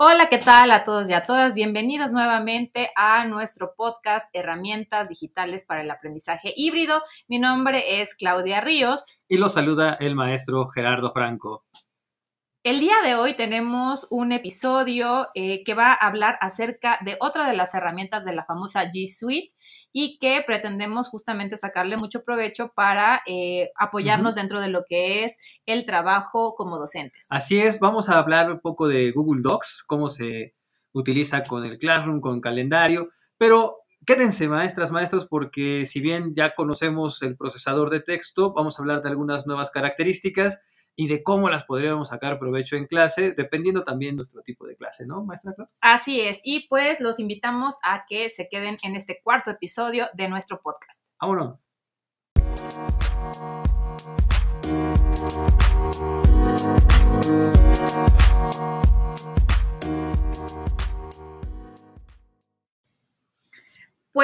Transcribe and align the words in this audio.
Hola, 0.00 0.28
¿qué 0.28 0.38
tal 0.38 0.70
a 0.70 0.84
todos 0.84 1.10
y 1.10 1.12
a 1.12 1.26
todas? 1.26 1.54
Bienvenidos 1.54 2.12
nuevamente 2.12 2.90
a 2.94 3.24
nuestro 3.24 3.74
podcast 3.76 4.28
Herramientas 4.32 5.08
Digitales 5.08 5.64
para 5.64 5.82
el 5.82 5.90
Aprendizaje 5.90 6.54
Híbrido. 6.56 7.02
Mi 7.26 7.40
nombre 7.40 8.00
es 8.00 8.14
Claudia 8.14 8.60
Ríos. 8.60 9.18
Y 9.26 9.38
los 9.38 9.54
saluda 9.54 9.96
el 9.98 10.14
maestro 10.14 10.68
Gerardo 10.68 11.12
Franco. 11.12 11.64
El 12.62 12.78
día 12.78 12.94
de 13.02 13.16
hoy 13.16 13.34
tenemos 13.34 14.06
un 14.10 14.30
episodio 14.30 15.30
eh, 15.34 15.64
que 15.64 15.74
va 15.74 15.90
a 15.90 16.06
hablar 16.06 16.38
acerca 16.42 17.00
de 17.04 17.16
otra 17.18 17.48
de 17.48 17.56
las 17.56 17.74
herramientas 17.74 18.24
de 18.24 18.36
la 18.36 18.44
famosa 18.44 18.84
G 18.84 19.08
Suite 19.08 19.52
y 19.92 20.18
que 20.18 20.42
pretendemos 20.46 21.08
justamente 21.08 21.56
sacarle 21.56 21.96
mucho 21.96 22.22
provecho 22.22 22.72
para 22.74 23.22
eh, 23.26 23.70
apoyarnos 23.76 24.34
dentro 24.34 24.60
de 24.60 24.68
lo 24.68 24.84
que 24.88 25.24
es 25.24 25.38
el 25.66 25.86
trabajo 25.86 26.54
como 26.54 26.78
docentes. 26.78 27.26
Así 27.30 27.58
es, 27.58 27.80
vamos 27.80 28.08
a 28.08 28.18
hablar 28.18 28.50
un 28.52 28.60
poco 28.60 28.88
de 28.88 29.10
Google 29.12 29.42
Docs, 29.42 29.84
cómo 29.86 30.08
se 30.08 30.54
utiliza 30.92 31.44
con 31.44 31.64
el 31.64 31.78
Classroom, 31.78 32.20
con 32.20 32.40
calendario, 32.40 33.10
pero 33.36 33.78
quédense 34.06 34.48
maestras, 34.48 34.90
maestros, 34.90 35.26
porque 35.26 35.86
si 35.86 36.00
bien 36.00 36.34
ya 36.34 36.54
conocemos 36.54 37.22
el 37.22 37.36
procesador 37.36 37.90
de 37.90 38.00
texto, 38.00 38.52
vamos 38.52 38.78
a 38.78 38.82
hablar 38.82 39.02
de 39.02 39.08
algunas 39.08 39.46
nuevas 39.46 39.70
características 39.70 40.62
y 41.00 41.06
de 41.06 41.22
cómo 41.22 41.48
las 41.48 41.64
podríamos 41.64 42.08
sacar 42.08 42.40
provecho 42.40 42.74
en 42.74 42.86
clase, 42.86 43.30
dependiendo 43.30 43.84
también 43.84 44.16
nuestro 44.16 44.42
tipo 44.42 44.66
de 44.66 44.74
clase, 44.74 45.06
¿no, 45.06 45.22
maestra 45.22 45.54
Así 45.80 46.20
es, 46.20 46.40
y 46.42 46.66
pues 46.66 47.00
los 47.00 47.20
invitamos 47.20 47.76
a 47.84 48.04
que 48.08 48.28
se 48.30 48.48
queden 48.48 48.78
en 48.82 48.96
este 48.96 49.20
cuarto 49.22 49.52
episodio 49.52 50.08
de 50.14 50.28
nuestro 50.28 50.60
podcast. 50.60 51.06
Vámonos. 51.20 51.70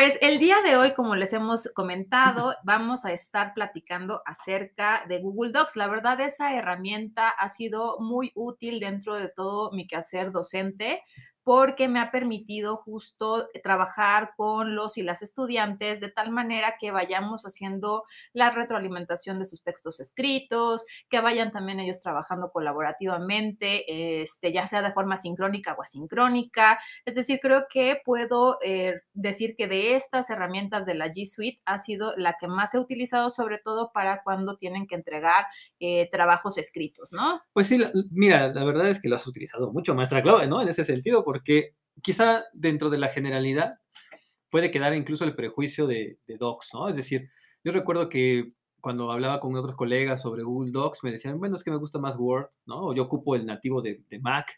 Pues 0.05 0.19
el 0.21 0.39
día 0.39 0.61
de 0.61 0.77
hoy, 0.77 0.93
como 0.93 1.17
les 1.17 1.33
hemos 1.33 1.67
comentado, 1.73 2.55
vamos 2.63 3.07
a 3.07 3.13
estar 3.15 3.55
platicando 3.55 4.21
acerca 4.27 5.03
de 5.09 5.23
Google 5.23 5.51
Docs. 5.51 5.77
La 5.77 5.87
verdad, 5.87 6.21
esa 6.21 6.53
herramienta 6.53 7.31
ha 7.31 7.49
sido 7.49 7.99
muy 8.01 8.31
útil 8.35 8.81
dentro 8.81 9.17
de 9.17 9.31
todo 9.31 9.73
mi 9.73 9.87
quehacer 9.87 10.31
docente 10.31 11.01
porque 11.45 11.89
me 11.89 12.01
ha 12.01 12.11
permitido 12.11 12.79
justo 12.79 13.49
trabajar 13.63 14.33
con 14.37 14.75
los 14.75 14.97
y 14.97 15.03
las 15.03 15.23
estudiantes 15.23 16.01
de 16.01 16.11
tal 16.11 16.31
manera 16.31 16.77
que 16.81 16.91
vayamos 16.91 17.45
haciendo 17.45 18.05
la 18.33 18.51
retroalimentación 18.51 19.39
de 19.39 19.45
sus 19.45 19.63
textos 19.63 20.01
escritos, 20.01 20.87
que 21.09 21.21
vayan 21.21 21.53
también 21.53 21.81
ellos 21.81 22.01
trabajando 22.01 22.51
colaborativamente, 22.51 24.23
este, 24.23 24.53
ya 24.53 24.67
sea 24.67 24.81
de 24.81 24.93
forma 24.93 25.19
sincrónica 25.19 25.75
o 25.75 25.83
asincrónica. 25.83 26.81
Es 27.05 27.15
decir, 27.15 27.41
creo 27.43 27.67
que 27.71 28.01
puedo 28.05 28.59
eh, 28.63 29.03
decir 29.13 29.55
que 29.55 29.69
de 29.69 29.97
estas 29.97 30.31
herramientas 30.31 30.87
de 30.87 30.95
la 30.95 31.09
G 31.09 31.27
Suite 31.27 31.61
ha 31.67 31.79
sido 31.79 32.15
la 32.17 32.37
que 32.41 32.49
más 32.49 32.75
he 32.75 32.79
utilizado, 32.79 33.29
sobre 33.29 33.59
todo 33.59 33.93
para 33.93 34.23
cuando 34.23 34.57
tienen 34.57 34.87
que 34.87 34.95
entregar 34.95 35.45
eh, 35.79 36.09
trabajos 36.11 36.57
escritos, 36.57 37.13
¿no? 37.13 37.43
Pues 37.53 37.67
sí, 37.67 37.79
mira, 38.11 38.49
la 38.49 38.65
verdad 38.65 38.89
es 38.89 39.01
que 39.01 39.09
lo 39.09 39.17
has 39.17 39.27
utilizado 39.27 39.71
mucho, 39.73 39.95
maestra 39.95 40.23
Claudia, 40.23 40.47
¿no? 40.47 40.63
En 40.63 40.69
ese 40.69 40.85
sentido, 40.85 41.23
porque 41.23 41.34
quizá 42.03 42.45
dentro 42.53 42.91
de 42.91 42.99
la 42.99 43.09
generalidad 43.09 43.79
puede 44.51 44.71
quedar 44.71 44.95
incluso 44.95 45.25
el 45.25 45.35
prejuicio 45.35 45.87
de, 45.87 46.19
Docs, 46.27 46.71
¿no? 46.75 46.89
Es 46.89 46.97
decir, 46.97 47.29
yo 47.65 47.73
recuerdo 47.73 48.09
que 48.09 48.53
cuando 48.81 49.11
hablaba 49.11 49.41
con 49.41 49.57
otros 49.57 49.75
colegas 49.75 50.23
sobre 50.23 50.43
Google 50.43 50.71
Docs, 50.71 51.03
me 51.03 51.11
decían, 51.11 51.39
bueno, 51.39 51.57
es 51.57 51.65
que 51.65 51.71
me 51.71 51.79
gusta 51.79 51.99
más 51.99 52.17
Word, 52.17 52.51
¿no? 52.67 52.89
O 52.89 52.95
yo 52.95 53.03
ocupo 53.03 53.35
el 53.35 53.47
nativo 53.47 53.83
de, 53.83 54.05
Mac. 54.21 54.53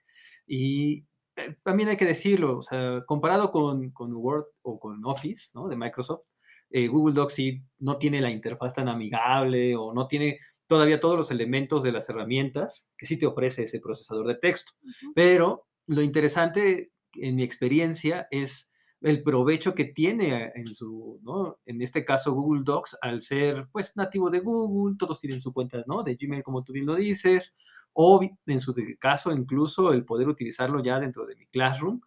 Y 0.47 1.07
eh, 1.37 1.57
también 1.63 1.89
hay 1.89 1.97
que 1.97 2.05
decirlo, 2.05 2.59
o 2.59 2.63
sea, 2.63 3.05
comparado 3.07 3.51
con, 3.51 3.93
Word 3.99 4.45
o 4.63 4.79
con 4.79 5.01
Office, 5.05 5.53
¿no? 5.55 5.69
De 5.69 5.77
Microsoft, 5.77 6.25
eh, 6.71 6.89
Google 6.89 7.15
Docs 7.15 7.33
sí 7.33 7.63
no 7.79 7.97
tiene 7.97 8.21
la 8.21 8.31
interfaz 8.31 8.75
tan 8.75 8.89
amigable 8.89 9.77
o 9.77 9.95
no 9.95 10.09
tiene 10.09 10.41
todavía 10.67 11.01
todos 11.01 11.17
los 11.17 11.31
elementos 11.31 11.83
de 11.83 11.93
las 11.93 12.09
herramientas 12.09 12.89
que 12.99 13.07
sí 13.07 13.19
te 13.19 13.27
ofrece 13.27 13.63
ese 13.63 13.81
procesador 13.81 14.27
de 14.27 14.35
texto. 14.35 14.73
Pero 15.15 15.67
lo 15.87 16.03
interesante 16.03 16.93
en 17.15 17.37
mi 17.37 17.43
experiencia 17.43 18.27
es 18.31 18.71
el 19.01 19.23
provecho 19.23 19.75
que 19.75 19.85
tiene 19.85 20.53
en 20.55 20.75
su, 20.75 21.21
¿no? 21.23 21.59
En 21.67 21.83
este 21.83 22.05
caso 22.05 22.33
Google 22.33 22.63
Docs, 22.65 22.97
al 23.03 23.23
ser 23.23 23.69
pues 23.73 23.97
nativo 23.97 24.31
de 24.31 24.41
Google, 24.41 24.97
todos 24.99 25.21
tienen 25.21 25.41
su 25.41 25.53
cuenta, 25.53 25.85
¿no? 25.87 26.03
De 26.03 26.17
Gmail, 26.17 26.43
como 26.43 26.65
tú 26.65 26.73
bien 26.73 26.87
lo 26.87 26.95
dices, 26.97 27.57
o 27.93 28.21
en 28.47 28.61
su 28.61 28.75
caso 28.99 29.33
incluso 29.33 29.93
el 29.93 30.05
poder 30.05 30.29
utilizarlo 30.29 30.83
ya 30.83 30.99
dentro 30.99 31.25
de 31.27 31.37
mi 31.37 31.47
Classroom 31.47 32.01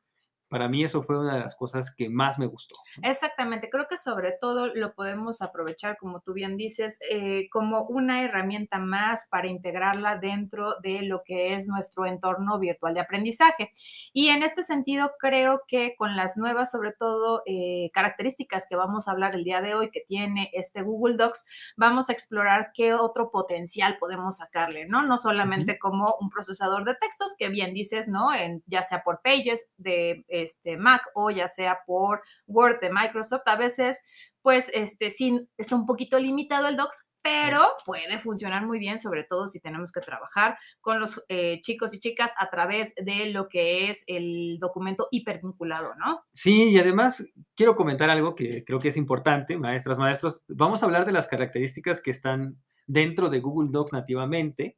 para 0.50 0.68
mí 0.68 0.84
eso 0.84 1.04
fue 1.04 1.20
una 1.20 1.36
de 1.36 1.40
las 1.42 1.56
cosas 1.56 1.94
que 1.94 2.10
más 2.10 2.40
me 2.40 2.48
gustó. 2.48 2.76
Exactamente, 3.02 3.70
creo 3.70 3.88
que 3.88 3.98
sobre 3.98 4.34
todo 4.34 4.68
lo 4.74 4.94
podemos 4.94 5.42
aprovechar, 5.42 5.98
como 5.98 6.22
tú 6.22 6.34
bien 6.34 6.58
dices, 6.58 6.98
eh, 7.10 7.50
como 7.52 7.84
una 7.84 8.24
herramienta 8.24 8.80
más 8.80 9.28
para 9.30 9.48
integrarla 9.48 10.18
dentro 10.18 10.76
de 10.82 11.04
lo 11.04 11.22
que 11.24 11.54
es 11.54 11.68
nuestro 11.68 12.06
entorno 12.06 12.60
virtual 12.60 12.94
de 12.94 13.00
aprendizaje. 13.00 13.72
Y 14.12 14.30
en 14.30 14.44
este 14.44 14.64
sentido, 14.64 15.12
creo 15.20 15.62
que 15.68 15.96
con 15.96 16.16
las 16.16 16.36
nuevas, 16.36 16.72
sobre 16.72 16.94
todo, 16.94 17.44
eh, 17.46 17.92
características 17.94 18.66
que 18.68 18.76
vamos 18.76 19.08
a 19.08 19.12
hablar 19.12 19.36
el 19.36 19.44
día 19.44 19.62
de 19.62 19.76
hoy 19.76 19.92
que 19.92 20.02
tiene 20.02 20.50
este 20.54 20.82
Google 20.82 21.18
Docs, 21.18 21.46
vamos 21.78 22.10
a 22.10 22.14
explorar 22.14 22.72
qué 22.74 22.94
otro 22.94 23.30
potencial 23.32 23.98
podemos 24.00 24.38
sacarle, 24.38 24.88
¿no? 24.88 25.04
No 25.04 25.18
solamente 25.18 25.78
como 25.78 26.16
un 26.20 26.30
procesador 26.30 26.86
de 26.86 26.96
textos, 26.96 27.36
que 27.38 27.50
bien 27.50 27.74
dices, 27.74 28.08
¿no? 28.08 28.34
En, 28.34 28.64
ya 28.66 28.82
sea 28.82 29.04
por 29.04 29.22
Pages 29.22 29.70
de 29.78 30.26
este, 30.44 30.78
Mac 30.78 31.04
o 31.14 31.32
ya 31.32 31.48
sea 31.48 31.80
por 31.86 32.22
Word 32.48 32.80
de 32.80 32.92
Microsoft, 32.92 33.44
a 33.46 33.56
veces 33.56 34.04
pues 34.42 34.72
este, 34.74 35.12
sí 35.12 35.48
está 35.58 35.76
un 35.76 35.86
poquito 35.86 36.20
limitado 36.20 36.68
el 36.68 36.78
Docs, 36.78 37.06
pero 37.22 37.68
puede 37.86 38.20
funcionar 38.20 38.66
muy 38.66 38.80
bien, 38.80 38.98
sobre 38.98 39.24
todo 39.24 39.48
si 39.48 39.60
tenemos 39.60 39.92
que 39.92 40.00
trabajar 40.00 40.58
con 40.80 41.00
los 41.00 41.24
eh, 41.28 41.60
chicos 41.62 41.94
y 41.94 42.00
chicas 42.00 42.32
a 42.38 42.50
través 42.50 42.94
de 42.96 43.28
lo 43.28 43.50
que 43.50 43.90
es 43.90 44.04
el 44.08 44.58
documento 44.60 45.08
hipervinculado, 45.12 45.96
¿no? 45.96 46.22
Sí, 46.34 46.70
y 46.70 46.80
además 46.80 47.26
quiero 47.56 47.76
comentar 47.76 48.10
algo 48.10 48.36
que 48.36 48.64
creo 48.64 48.80
que 48.80 48.90
es 48.90 48.98
importante, 48.98 49.58
maestras, 49.58 49.98
maestros. 49.98 50.44
Vamos 50.48 50.82
a 50.82 50.86
hablar 50.86 51.06
de 51.06 51.12
las 51.12 51.28
características 51.28 52.00
que 52.00 52.12
están 52.12 52.58
dentro 52.88 53.30
de 53.30 53.40
Google 53.40 53.70
Docs 53.72 53.94
nativamente 53.94 54.78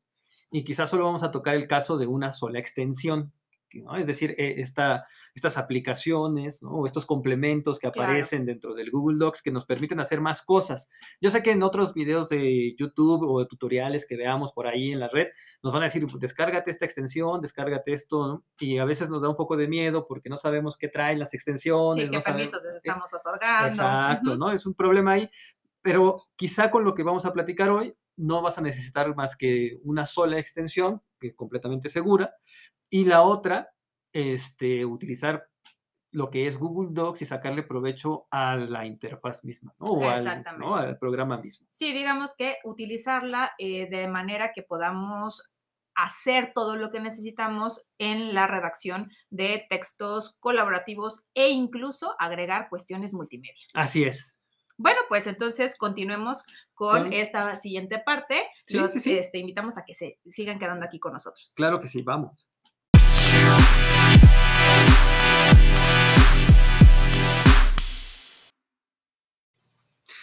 y 0.52 0.64
quizás 0.64 0.90
solo 0.90 1.06
vamos 1.06 1.24
a 1.24 1.32
tocar 1.32 1.56
el 1.56 1.68
caso 1.68 1.98
de 1.98 2.08
una 2.08 2.32
sola 2.32 2.60
extensión. 2.60 3.32
Es 3.98 4.08
decir, 4.08 4.36
eh, 4.38 4.56
estas 4.62 5.58
aplicaciones 5.58 6.62
o 6.64 6.86
estos 6.86 7.06
complementos 7.06 7.80
que 7.80 7.88
aparecen 7.88 8.46
dentro 8.46 8.74
del 8.74 8.92
Google 8.92 9.18
Docs 9.18 9.42
que 9.42 9.52
nos 9.52 9.66
permiten 9.66 10.00
hacer 10.00 10.22
más 10.22 10.42
cosas. 10.42 10.90
Yo 11.20 11.32
sé 11.32 11.42
que 11.42 11.52
en 11.52 11.64
otros 11.64 11.94
videos 11.94 12.30
de 12.30 12.76
YouTube 12.78 13.24
o 13.24 13.40
de 13.40 13.46
tutoriales 13.46 14.06
que 14.06 14.18
veamos 14.18 14.52
por 14.52 14.68
ahí 14.68 14.92
en 14.92 15.00
la 15.00 15.08
red, 15.08 15.28
nos 15.64 15.74
van 15.74 15.84
a 15.84 15.86
decir, 15.86 16.06
descárgate 16.20 16.72
esta 16.72 16.86
extensión, 16.86 17.42
descárgate 17.42 17.94
esto, 17.94 18.44
y 18.60 18.78
a 18.78 18.86
veces 18.86 19.10
nos 19.10 19.22
da 19.22 19.30
un 19.30 19.36
poco 19.36 19.58
de 19.58 19.68
miedo 19.68 20.06
porque 20.08 20.30
no 20.30 20.38
sabemos 20.38 20.78
qué 20.78 20.88
traen 20.88 21.20
las 21.20 21.34
extensiones. 21.34 22.06
Sí, 22.06 22.12
qué 22.12 22.20
permisos 22.20 22.62
les 22.64 22.74
eh, 22.74 22.78
estamos 22.78 23.14
otorgando. 23.14 23.68
Exacto, 23.68 24.38
¿no? 24.38 24.52
Es 24.52 24.66
un 24.66 24.74
problema 24.74 25.14
ahí, 25.14 25.30
pero 25.82 26.24
quizá 26.36 26.70
con 26.70 26.84
lo 26.84 26.94
que 26.94 27.04
vamos 27.04 27.26
a 27.26 27.34
platicar 27.34 27.70
hoy, 27.70 27.96
no 28.18 28.42
vas 28.42 28.58
a 28.58 28.62
necesitar 28.62 29.16
más 29.16 29.36
que 29.36 29.80
una 29.84 30.06
sola 30.06 30.38
extensión, 30.38 31.02
que 31.20 31.28
es 31.28 31.36
completamente 31.36 31.90
segura, 31.90 32.36
y 32.92 33.06
la 33.06 33.24
otra, 33.24 33.74
este, 34.14 34.86
utilizar 34.86 35.48
lo 36.12 36.30
que 36.30 36.46
es 36.46 36.58
Google 36.58 36.90
Docs 36.92 37.22
y 37.22 37.26
sacarle 37.26 37.64
provecho 37.64 38.28
a 38.30 38.58
la 38.58 38.86
interfaz 38.86 39.46
misma, 39.46 39.74
¿no? 39.80 39.88
O 39.88 40.10
al, 40.10 40.98
programa 41.00 41.38
mismo. 41.38 41.66
Sí, 41.70 41.94
digamos 41.94 42.34
que 42.38 42.58
utilizarla 42.66 43.54
eh, 43.58 43.90
de 43.90 44.10
manera 44.10 44.52
que 44.54 44.62
podamos 44.62 45.50
hacer 45.96 46.52
todo 46.54 46.76
lo 46.76 46.90
que 46.90 47.00
necesitamos 47.00 47.86
en 47.98 48.34
la 48.34 48.46
redacción 48.46 49.10
de 49.30 49.66
textos 49.70 50.36
colaborativos 50.40 51.28
e 51.34 51.50
incluso 51.50 52.14
agregar 52.20 52.70
cuestiones 52.70 53.14
multimedia. 53.14 53.66
Así 53.74 54.04
es. 54.04 54.36
Bueno, 54.78 55.00
pues 55.08 55.28
entonces 55.28 55.78
continuemos 55.78 56.44
con 56.74 57.14
esta 57.14 57.56
siguiente 57.56 58.00
parte. 58.00 58.42
Sí, 58.66 58.78
Los 58.78 58.96
Este, 58.96 59.38
invitamos 59.38 59.78
a 59.78 59.86
que 59.86 59.94
se 59.94 60.20
sigan 60.28 60.60
quedando 60.60 60.86
aquí 60.86 61.00
con 61.00 61.14
nosotros. 61.14 61.54
Claro 61.56 61.80
que 61.80 61.88
sí, 61.88 62.02
vamos. 62.02 62.51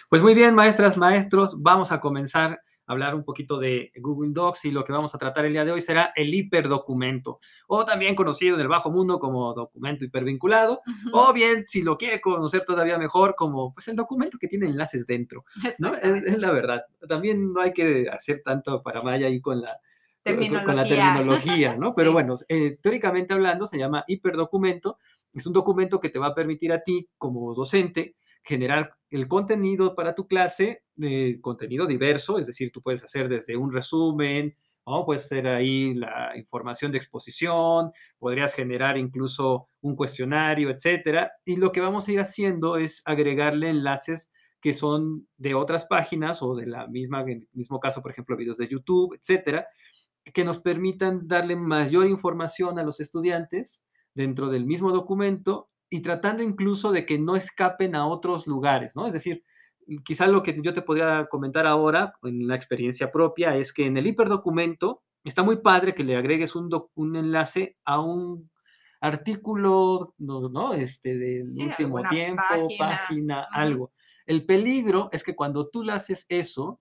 Pues 0.08 0.22
muy 0.22 0.32
bien, 0.32 0.55
maestras, 0.55 0.96
maestros, 0.96 1.60
vamos 1.60 1.93
a 1.93 2.00
comenzar 2.00 2.62
a 2.87 2.93
hablar 2.93 3.14
un 3.14 3.25
poquito 3.25 3.58
de 3.58 3.93
Google 3.96 4.31
Docs 4.32 4.64
y 4.64 4.70
lo 4.70 4.82
que 4.82 4.94
vamos 4.94 5.14
a 5.14 5.19
tratar 5.19 5.44
el 5.44 5.52
día 5.52 5.66
de 5.66 5.72
hoy 5.72 5.82
será 5.82 6.14
el 6.16 6.32
hiperdocumento, 6.32 7.40
o 7.66 7.84
también 7.84 8.14
conocido 8.14 8.55
en 8.55 8.62
el 8.62 8.69
bajo 8.69 8.90
mundo 8.90 9.19
como 9.19 9.52
documento 9.52 10.06
hipervinculado, 10.06 10.81
o 11.12 11.34
bien, 11.34 11.64
si 11.66 11.82
lo 11.82 11.99
quiere 11.99 12.22
conocer 12.22 12.64
todavía 12.64 12.96
mejor, 12.96 13.34
como 13.37 13.70
pues 13.75 13.87
el 13.88 13.96
documento 13.96 14.38
que 14.40 14.49
tiene 14.49 14.64
enlaces 14.64 15.05
dentro, 15.05 15.44
¿no? 15.78 15.94
Es, 15.94 16.38
la 16.38 16.52
verdad. 16.52 16.84
También 17.06 17.52
no 17.52 17.60
hay 17.60 17.75
que 17.75 18.08
hacer 18.10 18.40
tanto 18.43 18.82
para 18.82 19.02
maya 19.02 19.26
ahí 19.26 19.43
con 19.43 19.60
la 19.60 19.78
con 20.64 20.75
la 20.75 20.84
terminología, 20.84 21.76
¿no? 21.76 21.93
Pero 21.96 22.14
bueno, 22.14 22.34
eh, 22.49 22.78
teóricamente 22.81 23.34
hablando 23.34 23.66
se 23.66 23.76
llama 23.76 24.05
hiperdocumento. 24.06 24.96
Es 25.34 25.46
un 25.46 25.52
documento 25.52 26.00
que 26.00 26.08
te 26.08 26.19
va 26.19 26.28
a 26.28 26.34
permitir 26.34 26.72
a 26.72 26.82
ti 26.82 27.10
como 27.19 27.55
docente 27.55 28.16
generar 28.43 28.98
el 29.10 29.28
contenido 29.28 29.94
para 29.94 30.14
tu 30.14 30.26
clase, 30.26 30.82
eh, 31.00 31.38
contenido 31.40 31.87
diverso, 31.87 32.38
es 32.38 32.46
decir, 32.46 32.70
tú 32.72 32.82
puedes 32.82 33.02
hacer 33.05 33.28
desde 33.28 33.56
un 33.56 33.72
resumen, 33.72 34.56
¿no? 34.87 35.05
Puedes 35.05 35.25
hacer 35.25 35.46
ahí 35.46 35.94
la 35.94 36.37
información 36.37 36.93
de 36.93 36.99
exposición, 36.99 37.93
podrías 38.19 38.55
generar 38.55 38.96
incluso 38.96 39.69
un 39.81 39.96
cuestionario, 39.96 40.70
etcétera. 40.70 41.32
Y 41.44 41.56
lo 41.56 41.72
que 41.72 41.81
vamos 41.81 42.08
a 42.08 42.12
ir 42.12 42.20
haciendo 42.20 42.76
es 42.76 43.02
agregarle 43.05 43.70
enlaces 43.70 44.32
que 44.60 44.72
son 44.72 45.28
de 45.37 45.55
otras 45.55 45.87
páginas 45.87 46.43
o 46.43 46.56
de 46.56 46.66
la 46.66 46.87
misma, 46.88 47.20
en 47.22 47.43
el 47.43 47.49
mismo 47.52 47.78
caso, 47.81 48.02
por 48.02 48.10
ejemplo, 48.10 48.37
videos 48.37 48.56
de 48.58 48.69
YouTube, 48.69 49.14
etcétera, 49.14 49.69
que 50.32 50.44
nos 50.44 50.58
permitan 50.58 51.28
darle 51.28 51.56
mayor 51.56 52.06
información 52.06 52.78
a 52.78 52.82
los 52.82 53.00
estudiantes 53.00 53.87
dentro 54.14 54.49
del 54.49 54.66
mismo 54.66 54.90
documento 54.90 55.69
y 55.90 56.00
tratando 56.00 56.43
incluso 56.43 56.93
de 56.93 57.06
que 57.06 57.19
no 57.19 57.37
escapen 57.37 57.94
a 57.94 58.06
otros 58.06 58.46
lugares, 58.46 58.94
¿no? 58.94 59.06
Es 59.06 59.12
decir, 59.12 59.44
quizá 60.05 60.26
lo 60.26 60.43
que 60.43 60.58
yo 60.62 60.75
te 60.75 60.82
podría 60.82 61.26
comentar 61.31 61.67
ahora 61.67 62.12
en 62.23 62.46
la 62.46 62.55
experiencia 62.55 63.11
propia 63.11 63.56
es 63.56 63.73
que 63.73 63.87
en 63.87 63.96
el 63.96 64.06
hiperdocumento 64.06 65.02
está 65.25 65.43
muy 65.43 65.56
padre 65.56 65.94
que 65.94 66.05
le 66.05 66.17
agregues 66.17 66.55
un, 66.55 66.70
un 66.94 67.17
enlace 67.17 67.76
a 67.85 68.00
un 68.00 68.50
artículo, 69.00 70.14
¿no? 70.19 70.75
Este, 70.75 71.17
del 71.17 71.49
último 71.58 72.02
tiempo, 72.08 72.43
página, 72.79 73.46
algo. 73.50 73.93
El 74.26 74.44
peligro 74.44 75.08
es 75.12 75.23
que 75.23 75.37
cuando 75.37 75.69
tú 75.69 75.82
le 75.82 75.93
haces 75.93 76.26
eso 76.29 76.81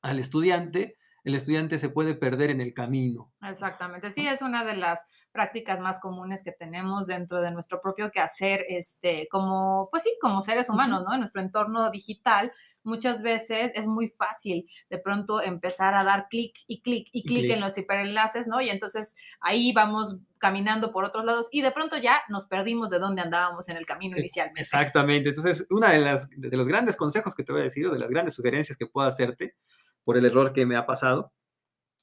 al 0.00 0.18
estudiante, 0.18 0.96
el 1.24 1.34
estudiante 1.34 1.78
se 1.78 1.88
puede 1.88 2.14
perder 2.14 2.50
en 2.50 2.60
el 2.60 2.74
camino. 2.74 3.32
Exactamente, 3.42 4.10
sí, 4.10 4.26
es 4.26 4.42
una 4.42 4.64
de 4.64 4.76
las 4.76 5.04
prácticas 5.30 5.80
más 5.80 6.00
comunes 6.00 6.42
que 6.42 6.52
tenemos 6.52 7.06
dentro 7.06 7.40
de 7.40 7.50
nuestro 7.50 7.80
propio 7.80 8.10
quehacer, 8.10 8.64
este, 8.68 9.28
como, 9.30 9.88
pues 9.90 10.02
sí, 10.02 10.16
como 10.20 10.42
seres 10.42 10.68
humanos, 10.68 11.02
¿no? 11.06 11.14
En 11.14 11.20
nuestro 11.20 11.40
entorno 11.40 11.90
digital, 11.90 12.52
muchas 12.82 13.22
veces 13.22 13.70
es 13.74 13.86
muy 13.86 14.08
fácil 14.08 14.68
de 14.90 14.98
pronto 14.98 15.40
empezar 15.40 15.94
a 15.94 16.04
dar 16.04 16.26
clic 16.28 16.54
y 16.66 16.82
clic 16.82 17.08
y 17.12 17.24
clic 17.24 17.50
en 17.50 17.60
los 17.60 17.78
hiperenlaces, 17.78 18.46
¿no? 18.46 18.60
Y 18.60 18.70
entonces 18.70 19.14
ahí 19.40 19.72
vamos 19.72 20.16
caminando 20.38 20.90
por 20.90 21.04
otros 21.04 21.24
lados 21.24 21.48
y 21.52 21.62
de 21.62 21.70
pronto 21.70 21.96
ya 21.98 22.20
nos 22.28 22.46
perdimos 22.46 22.90
de 22.90 22.98
dónde 22.98 23.22
andábamos 23.22 23.68
en 23.68 23.76
el 23.76 23.86
camino 23.86 24.16
e, 24.16 24.20
inicialmente. 24.20 24.62
Exactamente, 24.62 25.28
entonces 25.28 25.66
una 25.70 25.90
de, 25.90 25.98
las, 25.98 26.28
de 26.30 26.56
los 26.56 26.66
grandes 26.66 26.96
consejos 26.96 27.34
que 27.34 27.44
te 27.44 27.52
voy 27.52 27.60
a 27.60 27.64
decir, 27.64 27.86
o 27.86 27.92
de 27.92 28.00
las 28.00 28.10
grandes 28.10 28.34
sugerencias 28.34 28.76
que 28.76 28.86
puedo 28.86 29.06
hacerte, 29.06 29.54
por 30.04 30.16
el 30.16 30.24
error 30.24 30.52
que 30.52 30.66
me 30.66 30.76
ha 30.76 30.86
pasado, 30.86 31.32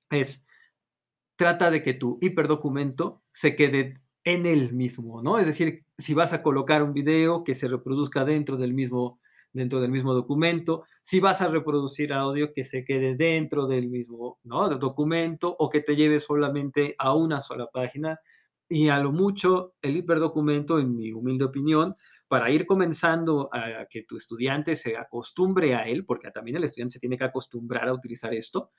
es 0.09 0.45
trata 1.35 1.71
de 1.71 1.81
que 1.81 1.93
tu 1.93 2.17
hiperdocumento 2.21 3.23
se 3.31 3.55
quede 3.55 4.01
en 4.23 4.45
el 4.45 4.73
mismo, 4.73 5.21
¿no? 5.23 5.39
Es 5.39 5.45
decir, 5.45 5.85
si 5.97 6.13
vas 6.13 6.33
a 6.33 6.43
colocar 6.43 6.83
un 6.83 6.93
video 6.93 7.43
que 7.43 7.55
se 7.55 7.67
reproduzca 7.67 8.25
dentro 8.25 8.57
del 8.57 8.73
mismo 8.73 9.19
dentro 9.51 9.81
del 9.81 9.91
mismo 9.91 10.13
documento, 10.13 10.83
si 11.01 11.19
vas 11.19 11.41
a 11.41 11.47
reproducir 11.47 12.13
audio 12.13 12.53
que 12.53 12.63
se 12.63 12.83
quede 12.83 13.15
dentro 13.15 13.67
del 13.67 13.87
mismo 13.87 14.39
¿no? 14.43 14.69
documento 14.77 15.55
o 15.57 15.69
que 15.69 15.81
te 15.81 15.95
lleve 15.95 16.19
solamente 16.19 16.95
a 16.97 17.15
una 17.15 17.41
sola 17.41 17.67
página 17.67 18.19
y 18.67 18.89
a 18.89 18.99
lo 18.99 19.11
mucho 19.11 19.73
el 19.81 19.97
hiperdocumento, 19.97 20.77
en 20.79 20.95
mi 20.95 21.11
humilde 21.11 21.45
opinión, 21.45 21.95
para 22.29 22.49
ir 22.51 22.65
comenzando 22.65 23.49
a 23.51 23.85
que 23.89 24.03
tu 24.03 24.15
estudiante 24.15 24.75
se 24.75 24.95
acostumbre 24.95 25.75
a 25.75 25.87
él, 25.87 26.05
porque 26.05 26.31
también 26.31 26.57
el 26.57 26.63
estudiante 26.63 26.93
se 26.93 26.99
tiene 26.99 27.17
que 27.17 27.25
acostumbrar 27.25 27.89
a 27.89 27.93
utilizar 27.93 28.33
esto, 28.33 28.71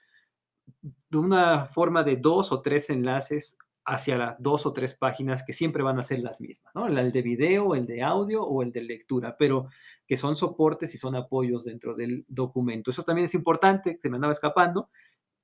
de 0.82 1.18
una 1.18 1.66
forma 1.66 2.04
de 2.04 2.16
dos 2.16 2.52
o 2.52 2.62
tres 2.62 2.88
enlaces 2.88 3.58
hacia 3.84 4.16
las 4.16 4.36
dos 4.38 4.66
o 4.66 4.72
tres 4.72 4.94
páginas 4.94 5.42
que 5.42 5.52
siempre 5.52 5.82
van 5.82 5.98
a 5.98 6.04
ser 6.04 6.20
las 6.20 6.40
mismas, 6.40 6.72
¿no? 6.76 6.86
El 6.86 7.10
de 7.10 7.22
video, 7.22 7.74
el 7.74 7.86
de 7.86 8.02
audio 8.02 8.44
o 8.44 8.62
el 8.62 8.70
de 8.70 8.82
lectura, 8.82 9.36
pero 9.36 9.66
que 10.06 10.16
son 10.16 10.36
soportes 10.36 10.94
y 10.94 10.98
son 10.98 11.16
apoyos 11.16 11.64
dentro 11.64 11.94
del 11.94 12.24
documento. 12.28 12.92
Eso 12.92 13.02
también 13.02 13.24
es 13.24 13.34
importante, 13.34 13.98
que 14.00 14.08
me 14.08 14.16
andaba 14.16 14.32
escapando. 14.32 14.90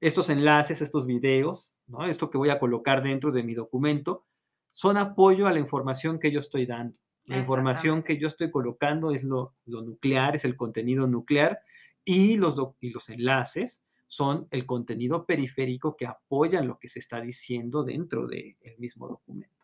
Estos 0.01 0.31
enlaces, 0.31 0.81
estos 0.81 1.07
videos. 1.07 1.75
Esto 2.07 2.31
que 2.31 2.39
voy 2.39 2.51
a 2.51 2.61
colocar 2.61 3.03
dentro 3.03 3.33
de 3.33 3.43
mi 3.43 3.55
documento, 3.55 4.27
son 4.71 4.97
apoyo 4.97 5.49
a 5.49 5.53
la 5.53 5.59
información 5.59 6.21
que 6.21 6.31
yo 6.31 6.39
estoy 6.39 6.67
dando. 6.67 7.01
La 7.27 7.39
información 7.39 8.03
que 8.03 8.19
yo 8.19 8.29
estoy 8.29 8.51
colocando 8.51 9.11
es 9.11 9.25
lo, 9.25 9.55
nuclear, 9.67 10.37
es 10.37 10.45
el 10.45 10.57
contenido 10.57 11.07
nuclear 11.07 11.61
y 12.05 12.37
los, 12.37 12.57
y 12.81 12.91
los 12.91 13.09
enlaces 13.09 13.85
son 14.07 14.47
el 14.51 14.65
contenido 14.65 15.27
periférico 15.27 15.97
que 15.97 16.07
apoyan 16.07 16.69
lo 16.69 16.79
que 16.79 16.89
se 16.89 17.01
está 17.01 17.21
diciendo 17.21 17.83
dentro 17.83 18.27
del 18.29 18.55
mismo 18.79 19.09
documento. 19.09 19.57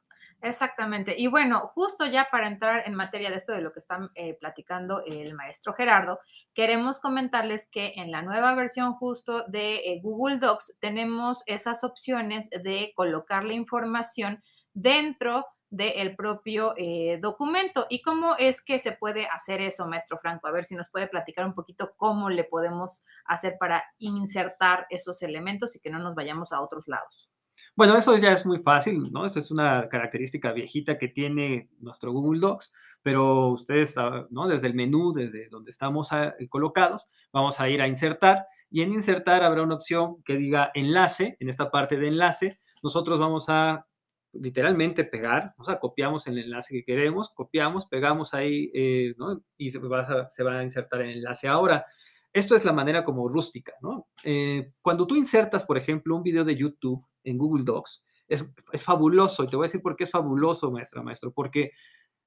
Exactamente. 0.43 1.15
Y 1.17 1.29
bueno, 1.29 1.69
justo 1.69 2.05
ya 2.05 2.27
para 2.29 2.49
entrar 2.49 2.83
en 2.85 2.97
materia 2.97 3.31
de 3.31 3.37
esto 3.37 3.53
de 3.53 3.61
lo 3.61 3.73
que 3.73 3.79
está 3.79 4.11
eh, 4.17 4.35
platicando 4.35 5.05
el 5.07 5.35
maestro 5.35 5.73
Gerardo, 5.73 6.19
queremos 6.53 6.99
comentarles 6.99 7.69
que 7.69 7.93
en 7.95 8.11
la 8.11 8.23
nueva 8.23 8.53
versión 8.57 8.95
justo 8.95 9.45
de 9.47 9.77
eh, 9.77 10.01
Google 10.03 10.39
Docs 10.39 10.75
tenemos 10.81 11.45
esas 11.47 11.85
opciones 11.85 12.51
de 12.51 12.93
colocar 12.97 13.45
la 13.45 13.53
información 13.53 14.43
dentro 14.75 15.47
del 15.73 16.15
propio 16.15 16.75
eh, 16.77 17.19
documento. 17.21 17.87
¿Y 17.89 18.03
cómo 18.03 18.37
es 18.37 18.63
que 18.63 18.79
se 18.79 18.93
puede 18.93 19.27
hacer 19.27 19.63
eso, 19.63 19.87
maestro 19.87 20.19
Franco? 20.19 20.47
A 20.47 20.53
ver 20.53 20.67
si 20.67 20.75
nos 20.75 20.91
puede 20.91 21.09
platicar 21.09 21.47
un 21.47 21.55
poquito 21.55 21.95
cómo 21.97 22.29
le 22.29 22.45
podemos 22.45 23.05
hacer 23.25 23.57
para 23.59 23.83
insertar 23.99 24.87
esos 24.91 25.23
elementos 25.23 25.75
y 25.75 25.81
que 25.81 25.91
no 25.91 25.99
nos 25.99 26.15
vayamos 26.15 26.53
a 26.53 26.61
otros 26.61 26.89
lados. 26.89 27.31
Bueno, 27.75 27.97
eso 27.97 28.17
ya 28.19 28.33
es 28.33 28.45
muy 28.45 28.59
fácil, 28.59 29.11
¿no? 29.13 29.25
Esa 29.25 29.39
es 29.39 29.51
una 29.51 29.89
característica 29.89 30.53
viejita 30.53 30.99
que 30.99 31.09
tiene 31.09 31.71
nuestro 31.79 32.13
Google 32.13 32.41
Docs, 32.41 32.71
pero 33.03 33.49
ustedes, 33.49 33.97
ah, 33.97 34.27
¿no? 34.31 34.49
Desde 34.49 34.67
el 34.67 34.75
menú, 34.75 35.13
desde 35.15 35.49
donde 35.49 35.71
estamos 35.71 36.13
ah, 36.13 36.35
colocados, 36.51 37.09
vamos 37.33 37.61
a 37.61 37.69
ir 37.71 37.81
a 37.81 37.89
insertar 37.89 38.47
y 38.71 38.83
en 38.83 38.93
insertar 38.93 39.43
habrá 39.43 39.63
una 39.63 39.77
opción 39.77 40.23
que 40.23 40.37
diga 40.37 40.71
enlace, 40.75 41.37
en 41.41 41.49
esta 41.49 41.71
parte 41.71 41.97
de 41.97 42.09
enlace, 42.09 42.59
nosotros 42.83 43.19
vamos 43.19 43.47
a 43.49 43.87
literalmente 44.33 45.05
pegar, 45.05 45.55
o 45.59 45.65
sea, 45.65 45.79
copiamos 45.79 46.27
el 46.27 46.39
enlace 46.39 46.75
que 46.75 46.85
queremos, 46.85 47.31
copiamos, 47.31 47.87
pegamos 47.87 48.35
ahí, 48.35 48.71
eh, 48.75 49.15
¿no? 49.19 49.43
Y 49.57 49.71
se 49.71 49.79
va, 49.79 50.01
a, 50.01 50.31
se 50.31 50.43
va 50.43 50.63
insertar 50.63 51.03
el 51.03 51.11
enlace. 51.11 51.49
Ahora, 51.49 51.85
esto 52.33 52.57
es 52.57 52.65
la 52.65 52.73
manera 52.73 53.05
como 53.05 53.29
rústica, 53.29 53.75
¿no? 53.83 54.09
Eh, 54.25 54.73
cuando 54.81 55.07
tú 55.07 55.17
insertas, 55.17 55.65
por 55.65 55.77
ejemplo, 55.77 56.17
un 56.17 56.23
video 56.23 56.45
de 56.45 56.57
YouTube 56.57 57.05
en 57.25 57.37
Google 57.37 57.65
Docs, 57.65 58.07
es, 58.27 58.49
es, 58.73 58.83
fabuloso, 58.83 59.45
y 59.45 59.49
te 59.49 59.57
voy 59.57 59.65
a 59.65 59.69
decir 59.69 59.83
por 59.83 59.97
qué 59.97 60.05
es 60.05 60.11
fabuloso, 60.11 60.71
maestra, 60.71 61.03
maestro, 61.03 61.33
porque 61.33 61.73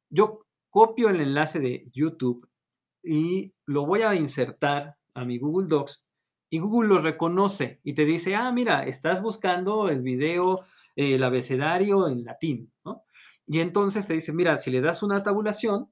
yo 0.10 0.46
copio 0.70 1.10
el 1.10 1.22
enlace 1.22 1.60
de 1.60 1.90
YouTube 1.92 2.48
y 3.02 3.54
lo 3.66 3.86
voy 3.86 4.02
a 4.02 4.14
insertar 4.14 4.98
a 5.14 5.26
mi 5.26 5.40
Google 5.40 5.68
Docs 5.68 6.06
y 6.50 6.60
Google 6.60 6.90
lo 6.90 7.02
reconoce 7.02 7.80
y 7.84 7.94
te 7.94 8.06
dice, 8.06 8.36
ah, 8.36 8.52
mira, 8.52 8.84
estás 8.84 9.22
buscando 9.22 9.90
el 9.90 10.02
video 10.02 10.64
el 10.96 11.24
abecedario 11.24 12.08
en 12.08 12.24
latín, 12.24 12.72
¿no? 12.84 13.04
Y 13.48 13.60
entonces 13.60 14.08
te 14.08 14.14
dice, 14.14 14.34
mira, 14.34 14.58
si 14.58 14.72
le 14.72 14.82
das 14.82 15.04
una 15.04 15.22
tabulación, 15.22 15.92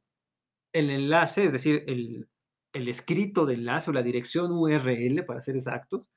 el 0.71 0.89
enlace, 0.89 1.45
es 1.45 1.53
decir, 1.53 1.83
el, 1.87 2.27
escrito 2.73 3.45
de 3.45 3.53
enlace 3.53 3.91
o 3.91 3.93
la 3.93 4.01
dirección 4.01 4.51
URL, 4.51 5.23
para 5.25 5.41
ser 5.41 5.55
exactos, 5.55 6.09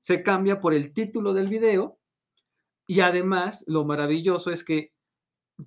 se 0.00 0.22
cambia 0.22 0.60
por 0.60 0.74
el 0.74 0.92
título 0.92 1.32
del 1.32 1.48
video 1.48 1.98
y 2.86 3.00
además 3.00 3.64
lo 3.66 3.84
maravilloso 3.84 4.50
es 4.50 4.64
que 4.64 4.92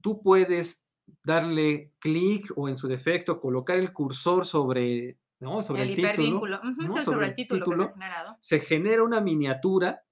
tú 0.01 0.21
puedes 0.21 0.85
darle 1.23 1.93
clic 1.99 2.51
o 2.55 2.69
en 2.69 2.77
su 2.77 2.87
defecto 2.87 3.39
colocar 3.39 3.77
el 3.77 3.93
cursor 3.93 4.45
sobre, 4.45 5.17
¿no? 5.39 5.63
sobre 5.63 5.83
el, 5.83 5.95
título, 5.95 6.59
sobre, 7.03 7.27
el 7.27 7.35
título, 7.35 7.65
que 7.65 7.75
se, 7.75 7.83
ha 7.83 7.93
generado. 7.93 8.37
se 8.39 8.59
genera 8.59 9.03
una 9.03 9.21
miniatura 9.21 10.03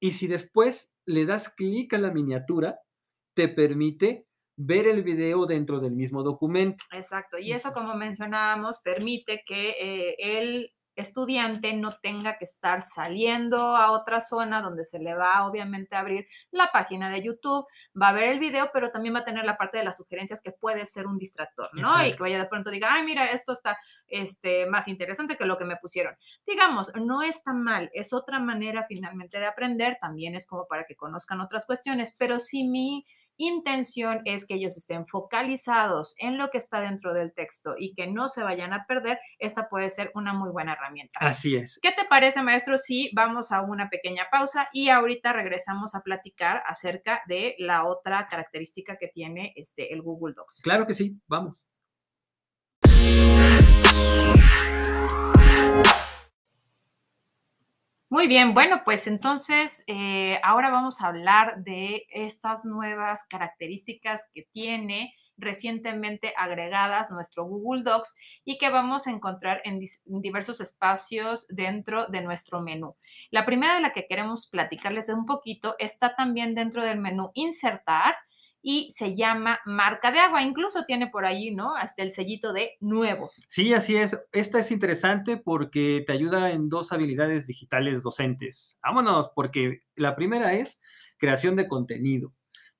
y 0.00 0.12
si 0.12 0.26
después 0.26 0.94
le 1.06 1.26
das 1.26 1.48
clic 1.48 1.94
a 1.94 1.98
la 1.98 2.10
miniatura, 2.10 2.80
te 3.34 3.48
permite 3.48 4.26
ver 4.56 4.86
el 4.86 5.02
video 5.02 5.46
dentro 5.46 5.80
del 5.80 5.94
mismo 5.94 6.22
documento. 6.22 6.84
Exacto. 6.92 7.38
Y 7.38 7.52
eso, 7.52 7.72
como 7.72 7.94
mencionábamos, 7.94 8.80
permite 8.80 9.42
que 9.46 9.70
eh, 9.70 10.16
el 10.18 10.72
estudiante 11.02 11.72
no 11.74 11.98
tenga 11.98 12.38
que 12.38 12.44
estar 12.44 12.82
saliendo 12.82 13.76
a 13.76 13.92
otra 13.92 14.20
zona 14.20 14.60
donde 14.60 14.84
se 14.84 14.98
le 14.98 15.14
va 15.14 15.46
obviamente 15.46 15.96
a 15.96 16.00
abrir 16.00 16.26
la 16.50 16.70
página 16.72 17.10
de 17.10 17.22
YouTube, 17.22 17.66
va 18.00 18.08
a 18.08 18.12
ver 18.12 18.24
el 18.24 18.38
video, 18.38 18.70
pero 18.72 18.90
también 18.90 19.14
va 19.14 19.20
a 19.20 19.24
tener 19.24 19.44
la 19.44 19.56
parte 19.56 19.78
de 19.78 19.84
las 19.84 19.96
sugerencias 19.96 20.40
que 20.40 20.52
puede 20.52 20.86
ser 20.86 21.06
un 21.06 21.18
distractor, 21.18 21.70
¿no? 21.74 22.04
Y 22.04 22.12
que 22.12 22.18
vaya 22.22 22.38
de 22.38 22.48
pronto 22.48 22.70
diga, 22.70 22.92
ay, 22.92 23.04
mira, 23.04 23.26
esto 23.26 23.52
está 23.52 23.78
este, 24.06 24.66
más 24.66 24.88
interesante 24.88 25.36
que 25.36 25.46
lo 25.46 25.58
que 25.58 25.64
me 25.64 25.76
pusieron. 25.76 26.16
Digamos, 26.46 26.92
no 26.96 27.22
está 27.22 27.52
mal, 27.52 27.90
es 27.92 28.12
otra 28.12 28.40
manera 28.40 28.86
finalmente 28.88 29.38
de 29.38 29.46
aprender, 29.46 29.98
también 30.00 30.34
es 30.34 30.46
como 30.46 30.66
para 30.66 30.84
que 30.84 30.96
conozcan 30.96 31.40
otras 31.40 31.66
cuestiones, 31.66 32.14
pero 32.18 32.38
si 32.38 32.64
mi 32.64 33.06
intención 33.38 34.20
es 34.24 34.46
que 34.46 34.54
ellos 34.54 34.76
estén 34.76 35.06
focalizados 35.06 36.14
en 36.18 36.36
lo 36.36 36.50
que 36.50 36.58
está 36.58 36.80
dentro 36.80 37.14
del 37.14 37.32
texto 37.32 37.74
y 37.78 37.94
que 37.94 38.06
no 38.06 38.28
se 38.28 38.42
vayan 38.42 38.72
a 38.72 38.84
perder, 38.86 39.18
esta 39.38 39.68
puede 39.68 39.88
ser 39.88 40.10
una 40.14 40.34
muy 40.34 40.50
buena 40.50 40.74
herramienta. 40.74 41.18
Así 41.20 41.56
es. 41.56 41.78
¿Qué 41.80 41.92
te 41.92 42.04
parece, 42.04 42.42
maestro, 42.42 42.76
si 42.76 43.10
vamos 43.14 43.52
a 43.52 43.62
una 43.62 43.88
pequeña 43.88 44.26
pausa 44.30 44.68
y 44.72 44.90
ahorita 44.90 45.32
regresamos 45.32 45.94
a 45.94 46.02
platicar 46.02 46.62
acerca 46.66 47.22
de 47.26 47.54
la 47.58 47.86
otra 47.86 48.26
característica 48.26 48.96
que 48.98 49.08
tiene 49.08 49.52
este, 49.56 49.94
el 49.94 50.02
Google 50.02 50.34
Docs? 50.36 50.60
Claro 50.62 50.86
que 50.86 50.94
sí, 50.94 51.16
vamos. 51.26 51.68
Muy 58.10 58.26
bien, 58.26 58.54
bueno, 58.54 58.80
pues 58.86 59.06
entonces 59.06 59.84
eh, 59.86 60.40
ahora 60.42 60.70
vamos 60.70 61.02
a 61.02 61.08
hablar 61.08 61.62
de 61.62 62.06
estas 62.08 62.64
nuevas 62.64 63.24
características 63.28 64.22
que 64.32 64.48
tiene 64.50 65.12
recientemente 65.36 66.32
agregadas 66.38 67.10
nuestro 67.10 67.44
Google 67.44 67.82
Docs 67.82 68.14
y 68.46 68.56
que 68.56 68.70
vamos 68.70 69.06
a 69.06 69.10
encontrar 69.10 69.60
en, 69.64 69.80
diversos 70.22 70.62
espacios 70.62 71.46
dentro 71.50 72.06
de 72.06 72.22
nuestro 72.22 72.62
menú. 72.62 72.96
La 73.30 73.44
primera 73.44 73.74
de 73.74 73.82
la 73.82 73.92
que 73.92 74.06
queremos 74.06 74.48
platicarles 74.48 75.10
un 75.10 75.26
poquito 75.26 75.74
está 75.78 76.14
también 76.16 76.54
dentro 76.54 76.82
del 76.82 76.98
menú 76.98 77.30
Insertar 77.34 78.16
y 78.70 78.90
se 78.90 79.16
llama 79.16 79.60
marca 79.64 80.10
de 80.10 80.18
agua. 80.18 80.42
Incluso 80.42 80.84
tiene 80.84 81.06
por 81.06 81.24
ahí, 81.24 81.54
¿no? 81.54 81.74
Hasta 81.74 82.02
el 82.02 82.10
sellito 82.10 82.52
de 82.52 82.76
nuevo. 82.80 83.30
Sí, 83.46 83.72
así 83.72 83.96
es. 83.96 84.20
Esta 84.30 84.58
es 84.58 84.70
interesante 84.70 85.38
porque 85.38 86.04
te 86.06 86.12
ayuda 86.12 86.50
en 86.50 86.68
dos 86.68 86.92
habilidades 86.92 87.46
digitales 87.46 88.02
docentes. 88.02 88.78
Vámonos, 88.82 89.30
porque 89.34 89.84
la 89.94 90.14
primera 90.14 90.52
es 90.52 90.82
creación 91.16 91.56
de 91.56 91.66
contenido, 91.66 92.34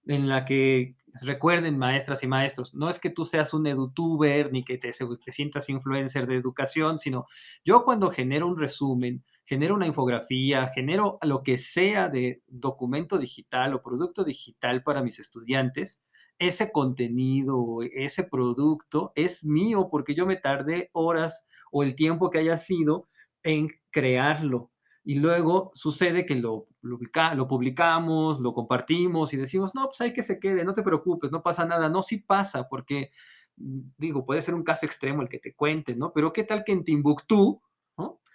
en 0.05 0.29
la 0.29 0.45
que 0.45 0.95
recuerden, 1.23 1.79
maestras 1.79 2.23
y 2.23 2.27
maestros, 2.27 2.75
no 2.75 2.91
es 2.91 2.99
que 2.99 3.09
tú 3.09 3.25
seas 3.25 3.55
un 3.55 3.67
edutuber 3.67 4.53
ni 4.53 4.65
que 4.65 4.77
te, 4.77 4.91
te 4.91 5.33
sientas 5.33 5.71
influencer 5.71 6.27
de 6.27 6.37
educación, 6.37 6.99
sino 6.99 7.25
yo 7.65 7.83
cuando 7.85 8.11
genero 8.11 8.47
un 8.47 8.59
resumen, 8.59 9.25
genero 9.49 9.75
una 9.75 9.87
infografía, 9.87 10.67
genero 10.67 11.19
lo 11.23 11.43
que 11.43 11.57
sea 11.57 12.11
de 12.11 12.43
documento 12.47 13.17
digital 13.17 13.73
o 13.73 13.81
producto 13.81 14.23
digital 14.23 14.83
para 14.83 15.03
mis 15.03 15.19
estudiantes, 15.19 16.03
ese 16.39 16.71
contenido, 16.71 17.79
ese 17.95 18.25
producto 18.25 19.11
es 19.15 19.45
mío 19.45 19.89
porque 19.91 20.15
yo 20.15 20.27
me 20.27 20.37
tardé 20.37 20.91
horas 20.93 21.47
o 21.73 21.83
el 21.83 21.95
tiempo 21.95 22.29
que 22.29 22.41
haya 22.41 22.59
sido 22.59 23.09
en 23.43 23.71
crearlo. 23.91 24.71
Y 25.03 25.15
luego 25.15 25.71
sucede 25.73 26.27
que 26.27 26.37
lo, 26.37 26.69
lo, 26.83 27.49
publicamos, 27.49 28.41
lo 28.41 28.53
compartimos 28.53 29.33
y 29.33 29.39
decimos, 29.39 29.75
no, 29.75 29.87
pues 29.87 30.03
hay 30.03 30.13
que 30.13 30.23
se 30.23 30.39
quede, 30.39 30.63
no 30.63 30.75
te 30.75 30.83
preocupes, 30.83 31.33
no 31.33 31.43
pasa 31.43 31.65
nada. 31.65 31.89
No, 31.89 32.03
sí 32.03 32.19
pasa, 32.19 32.69
porque, 32.69 33.13
mm, 33.57 33.81
digo, 33.97 34.27
puede 34.27 34.43
ser 34.43 34.55
un 34.55 34.63
caso 34.63 34.85
extremo 34.85 35.23
el 35.23 35.31
que 35.31 35.39
te 35.39 35.55
cuente, 35.55 35.97
¿no? 35.97 36.13
Pero 36.13 36.35
¿qué 36.35 36.45
tal 36.45 36.65
que 36.65 36.73
en 36.73 36.85
Timbuktu 36.85 37.63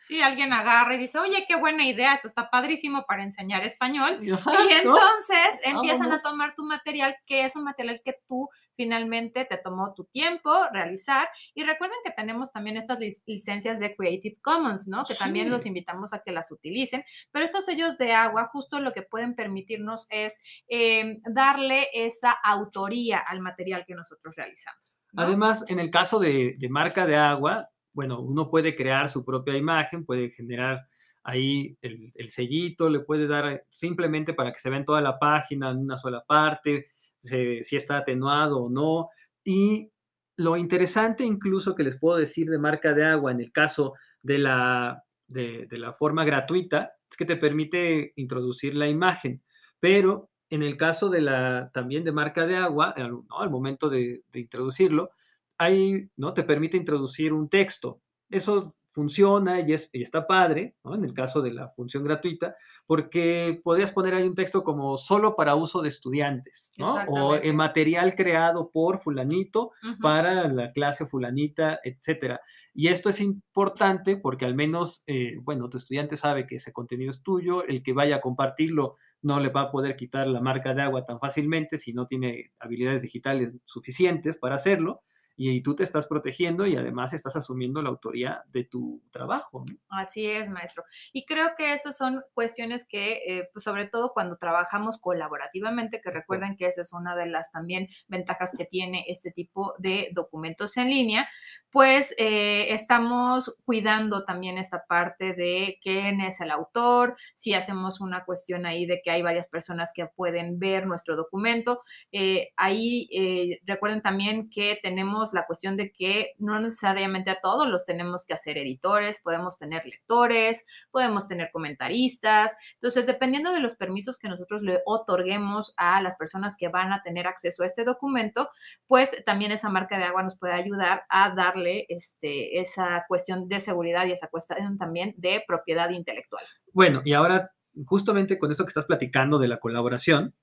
Sí, 0.03 0.22
alguien 0.22 0.51
agarra 0.51 0.95
y 0.95 0.98
dice, 0.98 1.17
oye, 1.17 1.45
qué 1.48 1.55
buena 1.55 1.86
idea, 1.86 2.15
eso 2.15 2.27
está 2.27 2.50
padrísimo 2.50 3.05
para 3.07 3.24
enseñar 3.24 3.63
español. 3.63 4.19
y 4.22 4.31
entonces 4.31 5.62
empiezan 5.63 6.12
a 6.12 6.19
tomar 6.19 6.53
tu 6.55 6.65
material, 6.65 7.15
que 7.25 7.45
es 7.45 7.55
un 7.55 7.63
material 7.63 8.01
que 8.03 8.19
tú 8.27 8.50
finalmente 8.75 9.45
te 9.45 9.57
tomó 9.57 9.93
tu 9.93 10.03
tiempo 10.03 10.51
realizar. 10.74 11.29
Y 11.55 11.63
recuerden 11.63 11.98
que 12.03 12.12
tenemos 12.12 12.51
también 12.51 12.75
estas 12.75 13.00
licencias 13.25 13.79
de 13.79 13.95
Creative 13.95 14.36
Commons, 14.41 14.89
¿no? 14.89 15.05
Que 15.05 15.15
también 15.15 15.50
los 15.50 15.65
invitamos 15.65 16.12
a 16.12 16.19
que 16.19 16.33
las 16.33 16.51
utilicen. 16.51 17.05
Pero 17.31 17.45
estos 17.45 17.63
sellos 17.63 17.98
de 17.98 18.12
agua, 18.12 18.50
justo 18.51 18.81
lo 18.81 18.91
que 18.91 19.03
pueden 19.03 19.36
permitirnos 19.36 20.07
es 20.10 20.41
em, 20.67 21.22
darle 21.24 21.88
esa 21.93 22.31
autoría 22.31 23.19
al 23.19 23.39
material 23.39 23.86
que 23.88 23.95
nosotros 23.95 24.36
realizamos. 24.36 25.00
Además, 25.15 25.63
en 25.69 25.79
el 25.79 25.89
caso 25.89 26.19
de, 26.19 26.55
de 26.57 26.67
marca 26.67 27.05
de 27.05 27.15
agua, 27.15 27.69
bueno, 27.93 28.19
uno 28.19 28.50
puede 28.50 28.75
crear 28.75 29.09
su 29.09 29.23
propia 29.23 29.55
imagen, 29.55 30.05
puede 30.05 30.31
generar 30.31 30.88
ahí 31.23 31.77
el, 31.81 32.29
sellito, 32.29 32.89
le 32.89 33.00
puede 33.00 33.27
dar 33.27 33.65
simplemente 33.69 34.33
para 34.33 34.51
que 34.51 34.59
se 34.59 34.69
vea 34.69 34.83
toda 34.83 35.01
la 35.01 35.17
página, 35.19 35.71
en 35.71 35.77
una 35.77 35.97
sola 35.97 36.23
parte, 36.25 36.88
si 37.19 37.75
está 37.75 37.97
atenuado 37.97 38.63
o 38.63 38.69
no. 38.69 39.09
Y 39.43 39.91
lo 40.35 40.57
interesante 40.57 41.23
incluso 41.23 41.75
que 41.75 41.83
les 41.83 41.97
puedo 41.97 42.17
decir 42.17 42.50
de 42.50 42.57
marca 42.57 42.93
de 42.93 43.05
agua 43.05 43.31
en 43.31 43.39
el 43.39 43.51
caso 43.51 43.93
de 44.21 44.39
la, 44.39 45.03
de, 45.27 45.67
la 45.71 45.93
forma 45.93 46.25
gratuita 46.25 46.93
es 47.09 47.17
que 47.17 47.25
te 47.25 47.38
permite 47.38 48.13
introducir 48.15 48.73
la 48.73 48.88
imagen, 48.88 49.43
pero 49.79 50.29
en 50.50 50.63
el 50.63 50.77
caso 50.77 51.09
de 51.09 51.21
la 51.21 51.69
también 51.73 52.03
de 52.03 52.12
marca 52.12 52.45
de 52.45 52.57
agua, 52.57 52.93
al, 52.97 53.50
momento 53.50 53.89
de, 53.89 54.23
de 54.31 54.39
introducirlo, 54.39 55.12
ahí 55.57 56.10
¿no? 56.17 56.33
te 56.33 56.43
permite 56.43 56.77
introducir 56.77 57.33
un 57.33 57.50
texto. 57.50 58.01
Eso 58.29 58.75
funciona 58.93 59.60
y, 59.60 59.74
es, 59.74 59.89
está 59.91 60.27
padre, 60.27 60.75
¿no? 60.83 60.93
en 60.93 61.03
el 61.03 61.13
caso 61.13 61.41
de 61.41 61.51
la 61.51 61.69
función 61.69 62.03
gratuita, 62.03 62.55
porque 62.86 63.60
podrías 63.63 63.91
poner 63.91 64.13
ahí 64.13 64.24
un 64.24 64.36
texto 64.36 64.63
como 64.63 64.98
solo 64.98 65.36
para 65.36 65.55
uso 65.55 65.81
de 65.81 65.88
estudiantes, 65.89 66.74
¿no? 66.77 66.93
o 67.07 67.36
en 67.36 67.55
material 67.55 68.13
creado 68.15 68.69
por 68.69 69.00
fulanito 69.00 69.72
para 70.00 70.48
la 70.48 70.72
clase 70.72 71.07
fulanita, 71.07 71.79
etcétera. 71.83 72.39
Y 72.74 72.89
esto 72.89 73.10
es 73.10 73.19
importante 73.19 74.15
porque 74.15 74.45
al 74.45 74.53
menos, 74.53 75.03
eh, 75.07 75.38
bueno, 75.41 75.69
tu 75.69 75.77
estudiante 75.77 76.15
sabe 76.15 76.45
que 76.45 76.57
ese 76.57 76.72
contenido 76.72 77.10
es 77.10 77.24
tuyo, 77.24 77.65
el 77.65 77.81
que 77.81 77.93
vaya 77.93 78.17
a 78.17 78.22
compartirlo 78.22 78.98
no 79.24 79.39
le 79.39 79.50
va 79.50 79.62
a 79.62 79.72
poder 79.72 79.95
quitar 79.95 80.27
la 80.27 80.41
marca 80.41 80.75
de 80.75 80.83
agua 80.83 81.05
tan 81.05 81.19
fácilmente 81.19 81.77
si 81.77 81.93
no 81.93 82.05
tiene 82.05 82.51
habilidades 82.60 83.01
digitales 83.01 83.53
suficientes 83.65 84.38
para 84.38 84.55
hacerlo 84.55 85.01
y, 85.35 85.61
tú 85.61 85.75
te 85.75 85.83
estás 85.83 86.07
protegiendo 86.07 86.65
y 86.65 86.75
además 86.75 87.13
estás 87.13 87.35
asumiendo 87.35 87.81
la 87.81 87.89
autoría 87.89 88.43
de 88.51 88.65
tu 88.65 89.01
trabajo. 89.11 89.65
Así 89.89 90.27
es, 90.27 90.49
maestro. 90.49 90.83
Y 91.11 91.25
creo 91.25 91.51
que 91.57 91.73
esas 91.73 91.97
son 91.97 92.21
cuestiones 92.33 92.85
que, 92.87 93.21
eh, 93.25 93.49
pues 93.51 93.63
sobre 93.63 93.87
todo 93.87 94.13
cuando 94.13 94.37
trabajamos 94.37 94.99
colaborativamente, 94.99 96.01
que 96.01 96.11
recuerden 96.11 96.55
que 96.55 96.67
esa 96.67 96.81
es 96.81 96.93
una 96.93 97.15
de 97.15 97.27
las 97.27 97.51
también 97.51 97.87
ventajas 98.07 98.53
que 98.57 98.65
tiene 98.65 99.05
este 99.07 99.31
tipo 99.31 99.73
de 99.79 100.09
documentos 100.13 100.77
en 100.77 100.89
línea, 100.89 101.27
pues 101.71 102.13
eh, 102.17 102.73
estamos 102.73 103.55
cuidando 103.65 104.25
también 104.25 104.57
esta 104.57 104.85
parte 104.85 105.33
de 105.33 105.79
quién 105.81 106.21
es 106.21 106.41
el 106.41 106.51
autor, 106.51 107.15
si 107.33 107.53
hacemos 107.55 108.01
una 108.01 108.25
cuestión 108.25 108.65
ahí 108.67 108.85
de 108.85 109.01
que 109.03 109.09
hay 109.09 109.23
varias 109.23 109.49
personas 109.49 109.91
que 109.95 110.05
pueden 110.05 110.59
ver 110.59 110.85
nuestro 110.85 111.15
documento. 111.15 111.81
Eh, 112.11 112.49
ahí 112.55 113.59
recuerden 113.65 114.01
también 114.01 114.49
que 114.49 114.77
tenemos 114.81 115.22
la 115.31 115.45
cuestión 115.45 115.77
de 115.77 115.91
que 115.91 116.33
no 116.39 116.59
necesariamente 116.59 117.29
a 117.29 117.39
todos 117.39 117.67
los 117.67 117.85
tenemos 117.85 118.25
que 118.25 118.33
hacer 118.33 118.57
editores, 118.57 119.21
podemos 119.23 119.57
tener 119.57 119.85
lectores, 119.85 120.65
podemos 120.91 121.27
tener 121.27 121.51
comentaristas. 121.53 122.57
Entonces, 122.73 123.05
dependiendo 123.05 123.53
de 123.53 123.59
los 123.59 123.75
permisos 123.75 124.17
que 124.17 124.27
nosotros 124.27 124.63
le 124.63 124.81
otorguemos 124.85 125.73
a 125.77 126.01
las 126.01 126.15
personas 126.15 126.57
que 126.57 126.67
van 126.67 126.91
a 126.91 127.03
tener 127.03 127.27
acceso 127.27 127.63
a 127.63 127.67
este 127.67 127.85
documento, 127.85 128.49
pues 128.87 129.15
también 129.25 129.51
esa 129.51 129.69
marca 129.69 129.97
de 129.97 130.05
agua 130.05 130.23
nos 130.23 130.37
puede 130.37 130.53
ayudar 130.53 131.03
a 131.09 131.33
darle 131.33 131.85
este, 131.89 132.59
esa 132.59 133.05
cuestión 133.07 133.47
de 133.47 133.59
seguridad 133.59 134.05
y 134.07 134.11
esa 134.11 134.27
cuestión 134.27 134.77
también 134.77 135.13
de 135.17 135.43
propiedad 135.47 135.91
intelectual. 135.91 136.43
Bueno, 136.73 137.01
y 137.05 137.13
ahora 137.13 137.51
justamente 137.85 138.37
con 138.37 138.51
esto 138.51 138.65
que 138.65 138.69
estás 138.69 138.85
platicando 138.85 139.39
de 139.39 139.47
la 139.47 139.59
colaboración, 139.59 140.33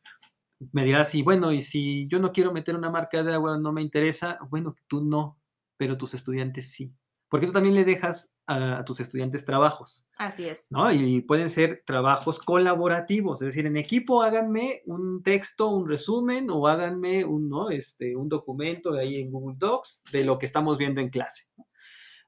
me 0.72 0.84
dirás, 0.84 1.14
y 1.14 1.22
bueno, 1.22 1.52
y 1.52 1.62
si 1.62 2.06
yo 2.08 2.18
no 2.18 2.32
quiero 2.32 2.52
meter 2.52 2.76
una 2.76 2.90
marca 2.90 3.22
de 3.22 3.32
agua, 3.32 3.58
no 3.58 3.72
me 3.72 3.82
interesa, 3.82 4.38
bueno, 4.50 4.76
tú 4.86 5.02
no, 5.02 5.38
pero 5.76 5.96
tus 5.96 6.14
estudiantes 6.14 6.70
sí. 6.70 6.92
Porque 7.28 7.46
tú 7.46 7.52
también 7.52 7.74
le 7.74 7.84
dejas 7.84 8.34
a, 8.46 8.84
tus 8.84 8.98
estudiantes 8.98 9.44
trabajos. 9.44 10.04
Así 10.18 10.48
es. 10.48 10.66
¿no? 10.70 10.92
Y 10.92 11.20
pueden 11.22 11.48
ser 11.48 11.82
trabajos 11.86 12.40
colaborativos, 12.40 13.40
es 13.40 13.46
decir, 13.46 13.66
en 13.66 13.76
equipo 13.76 14.22
háganme 14.22 14.82
un 14.86 15.22
texto, 15.22 15.68
un 15.68 15.88
resumen 15.88 16.50
o 16.50 16.66
háganme 16.66 17.24
un, 17.24 17.48
¿no? 17.48 17.70
este, 17.70 18.16
un 18.16 18.28
documento 18.28 18.92
ahí 18.94 19.20
en 19.20 19.30
Google 19.30 19.56
Docs 19.58 20.02
de 20.12 20.24
lo 20.24 20.38
que 20.38 20.46
estamos 20.46 20.76
viendo 20.76 21.00
en 21.00 21.08
clase. 21.08 21.44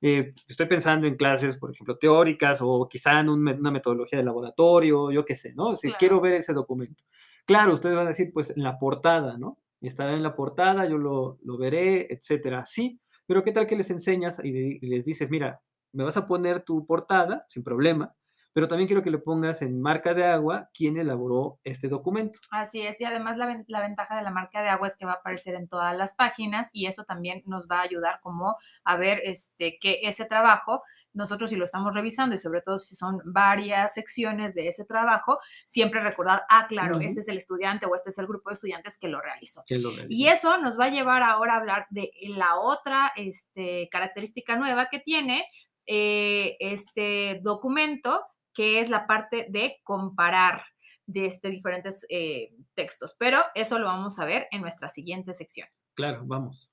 Eh, 0.00 0.34
estoy 0.48 0.66
pensando 0.66 1.06
en 1.06 1.16
clases, 1.16 1.56
por 1.56 1.70
ejemplo, 1.70 1.96
teóricas 1.96 2.58
o 2.60 2.88
quizá 2.88 3.20
en 3.20 3.28
una 3.28 3.70
metodología 3.70 4.18
de 4.18 4.24
laboratorio, 4.24 5.10
yo 5.10 5.24
qué 5.24 5.34
sé, 5.34 5.52
¿no? 5.54 5.76
Si 5.76 5.92
quiero 5.92 6.20
ver 6.20 6.34
ese 6.34 6.52
documento. 6.52 7.04
Claro, 7.44 7.74
ustedes 7.74 7.96
van 7.96 8.06
a 8.06 8.10
decir, 8.10 8.30
pues 8.32 8.50
en 8.50 8.62
la 8.62 8.78
portada, 8.78 9.36
¿no? 9.36 9.58
Estará 9.80 10.12
en 10.12 10.22
la 10.22 10.32
portada, 10.32 10.86
yo 10.86 10.96
lo, 10.96 11.38
veré, 11.58 12.06
etcétera. 12.08 12.64
Sí, 12.66 13.00
pero 13.26 13.42
¿qué 13.42 13.52
tal 13.52 13.66
que 13.66 13.76
les 13.76 13.90
enseñas 13.90 14.40
y, 14.44 14.78
les 14.86 15.04
dices, 15.04 15.30
mira, 15.30 15.60
me 15.92 16.04
vas 16.04 16.16
a 16.16 16.26
poner 16.26 16.62
tu 16.62 16.86
portada 16.86 17.44
sin 17.48 17.64
problema, 17.64 18.14
pero 18.52 18.68
también 18.68 18.86
quiero 18.86 19.02
que 19.02 19.10
le 19.10 19.18
pongas 19.18 19.62
en 19.62 19.80
marca 19.80 20.14
de 20.14 20.24
agua 20.24 20.68
quién 20.72 20.96
elaboró 20.98 21.58
este 21.64 21.88
documento. 21.88 22.38
Así 22.50 22.82
es, 22.82 23.00
y 23.00 23.04
además 23.04 23.36
la, 23.36 23.64
la, 23.66 23.80
ventaja 23.80 24.16
de 24.16 24.22
la 24.22 24.30
marca 24.30 24.62
de 24.62 24.68
agua 24.68 24.88
es 24.88 24.96
que 24.96 25.06
va 25.06 25.12
a 25.12 25.16
aparecer 25.16 25.54
en 25.54 25.68
todas 25.68 25.96
las 25.96 26.14
páginas 26.14 26.70
y 26.72 26.86
eso 26.86 27.04
también 27.04 27.42
nos 27.46 27.66
va 27.66 27.80
a 27.80 27.82
ayudar 27.82 28.20
como 28.22 28.56
a 28.84 28.96
ver 28.96 29.20
este, 29.24 29.78
que 29.80 30.00
ese 30.02 30.26
trabajo 30.26 30.82
nosotros 31.14 31.50
si 31.50 31.56
lo 31.56 31.64
estamos 31.64 31.94
revisando 31.94 32.34
y 32.34 32.38
sobre 32.38 32.62
todo 32.62 32.78
si 32.78 32.96
son 32.96 33.20
varias 33.24 33.94
secciones 33.94 34.54
de 34.54 34.68
ese 34.68 34.84
trabajo, 34.84 35.38
siempre 35.66 36.00
recordar, 36.00 36.42
ah, 36.48 36.66
claro, 36.68 37.00
este 37.00 37.20
es 37.20 37.28
el 37.28 37.36
estudiante 37.36 37.86
o 37.86 37.94
este 37.94 38.10
es 38.10 38.18
el 38.18 38.26
grupo 38.26 38.50
de 38.50 38.54
estudiantes 38.54 38.98
que 38.98 39.08
lo 39.08 39.20
realizó. 39.20 39.62
Y 40.08 40.28
eso 40.28 40.58
nos 40.58 40.78
va 40.78 40.86
a 40.86 40.90
llevar 40.90 41.22
ahora 41.22 41.54
a 41.54 41.56
hablar 41.58 41.86
de 41.90 42.12
la 42.28 42.56
otra 42.58 43.12
este, 43.16 43.88
característica 43.90 44.56
nueva 44.56 44.88
que 44.90 44.98
tiene 45.00 45.44
eh, 45.86 46.56
este 46.60 47.40
documento, 47.42 48.24
que 48.54 48.80
es 48.80 48.88
la 48.88 49.06
parte 49.06 49.46
de 49.50 49.80
comparar 49.82 50.64
de 51.06 51.26
este, 51.26 51.50
diferentes 51.50 52.06
eh, 52.08 52.54
textos. 52.74 53.14
Pero 53.18 53.40
eso 53.54 53.78
lo 53.78 53.86
vamos 53.86 54.18
a 54.18 54.24
ver 54.24 54.46
en 54.50 54.62
nuestra 54.62 54.88
siguiente 54.88 55.34
sección. 55.34 55.68
Claro, 55.94 56.22
vamos. 56.24 56.70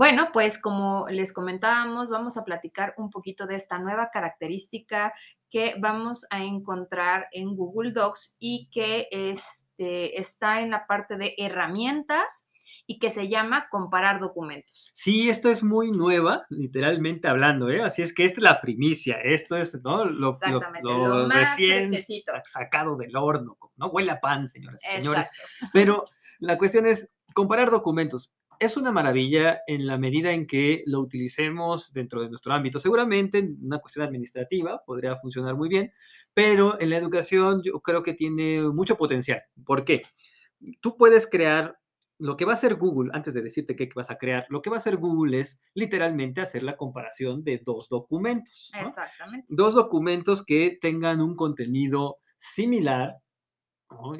Bueno, 0.00 0.30
pues 0.32 0.58
como 0.58 1.08
les 1.10 1.32
comentábamos, 1.32 2.08
vamos 2.08 2.36
a 2.36 2.44
platicar 2.44 2.94
un 2.96 3.10
poquito 3.10 3.46
de 3.46 3.56
esta 3.56 3.78
nueva 3.78 4.08
característica 4.10 5.12
que 5.50 5.74
vamos 5.78 6.26
a 6.30 6.42
encontrar 6.42 7.28
en 7.32 7.54
Google 7.54 7.92
Docs 7.92 8.36
y 8.38 8.70
que 8.70 9.08
este, 9.10 10.18
está 10.18 10.62
en 10.62 10.70
la 10.70 10.86
parte 10.86 11.16
de 11.16 11.34
herramientas 11.36 12.46
y 12.90 12.98
que 12.98 13.12
se 13.12 13.28
llama 13.28 13.68
comparar 13.70 14.18
documentos. 14.18 14.90
Sí, 14.92 15.30
esta 15.30 15.48
es 15.48 15.62
muy 15.62 15.92
nueva, 15.92 16.44
literalmente 16.50 17.28
hablando, 17.28 17.70
¿eh? 17.70 17.82
Así 17.82 18.02
es 18.02 18.12
que 18.12 18.24
esta 18.24 18.40
es 18.40 18.42
la 18.42 18.60
primicia, 18.60 19.14
esto 19.22 19.56
es 19.56 19.80
¿no? 19.84 20.06
lo, 20.06 20.32
lo, 20.82 21.28
recién 21.28 21.94
sacado 22.42 22.96
del 22.96 23.14
horno, 23.14 23.56
no 23.76 23.86
huele 23.86 24.10
a 24.10 24.18
pan, 24.18 24.48
señoras 24.48 24.82
y 24.84 24.96
señores. 24.96 25.30
Pero 25.72 26.06
la 26.40 26.58
cuestión 26.58 26.84
es 26.84 27.12
comparar 27.32 27.70
documentos. 27.70 28.32
Es 28.58 28.76
una 28.76 28.90
maravilla 28.90 29.60
en 29.68 29.86
la 29.86 29.96
medida 29.96 30.32
en 30.32 30.48
que 30.48 30.82
lo 30.84 30.98
utilicemos 30.98 31.92
dentro 31.92 32.22
de 32.22 32.28
nuestro 32.28 32.52
ámbito. 32.54 32.80
Seguramente 32.80 33.38
en 33.38 33.56
una 33.62 33.78
cuestión 33.78 34.04
administrativa 34.04 34.82
podría 34.84 35.14
funcionar 35.14 35.54
muy 35.54 35.68
bien, 35.68 35.92
pero 36.34 36.80
en 36.80 36.90
la 36.90 36.96
educación 36.96 37.62
yo 37.62 37.78
creo 37.82 38.02
que 38.02 38.14
tiene 38.14 38.62
mucho 38.62 38.96
potencial. 38.96 39.44
¿Por 39.64 39.84
qué? 39.84 40.02
Tú 40.80 40.96
puedes 40.96 41.28
crear 41.28 41.79
lo 42.20 42.36
que 42.36 42.44
va 42.44 42.52
a 42.52 42.54
hacer 42.54 42.76
Google, 42.76 43.10
antes 43.14 43.32
de 43.32 43.42
decirte 43.42 43.74
qué 43.74 43.88
vas 43.94 44.10
a 44.10 44.18
crear, 44.18 44.46
lo 44.50 44.60
que 44.60 44.70
va 44.70 44.76
a 44.76 44.78
hacer 44.78 44.98
Google 44.98 45.40
es 45.40 45.60
literalmente 45.74 46.40
hacer 46.40 46.62
la 46.62 46.76
comparación 46.76 47.42
de 47.42 47.60
dos 47.64 47.88
documentos. 47.88 48.70
Exactamente. 48.78 49.46
Dos 49.48 49.74
documentos 49.74 50.44
que 50.44 50.78
tengan 50.80 51.22
un 51.22 51.34
contenido 51.34 52.18
similar 52.36 53.16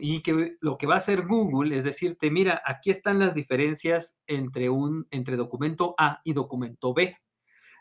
y 0.00 0.20
que 0.22 0.56
lo 0.60 0.78
que 0.78 0.86
va 0.86 0.94
a 0.94 0.98
hacer 0.98 1.26
Google 1.26 1.76
es 1.76 1.84
decirte, 1.84 2.30
mira, 2.30 2.62
aquí 2.64 2.90
están 2.90 3.18
las 3.18 3.34
diferencias 3.34 4.16
entre, 4.26 4.70
un, 4.70 5.06
entre 5.10 5.36
documento 5.36 5.94
A 5.98 6.20
y 6.24 6.32
documento 6.32 6.94
B. 6.94 7.16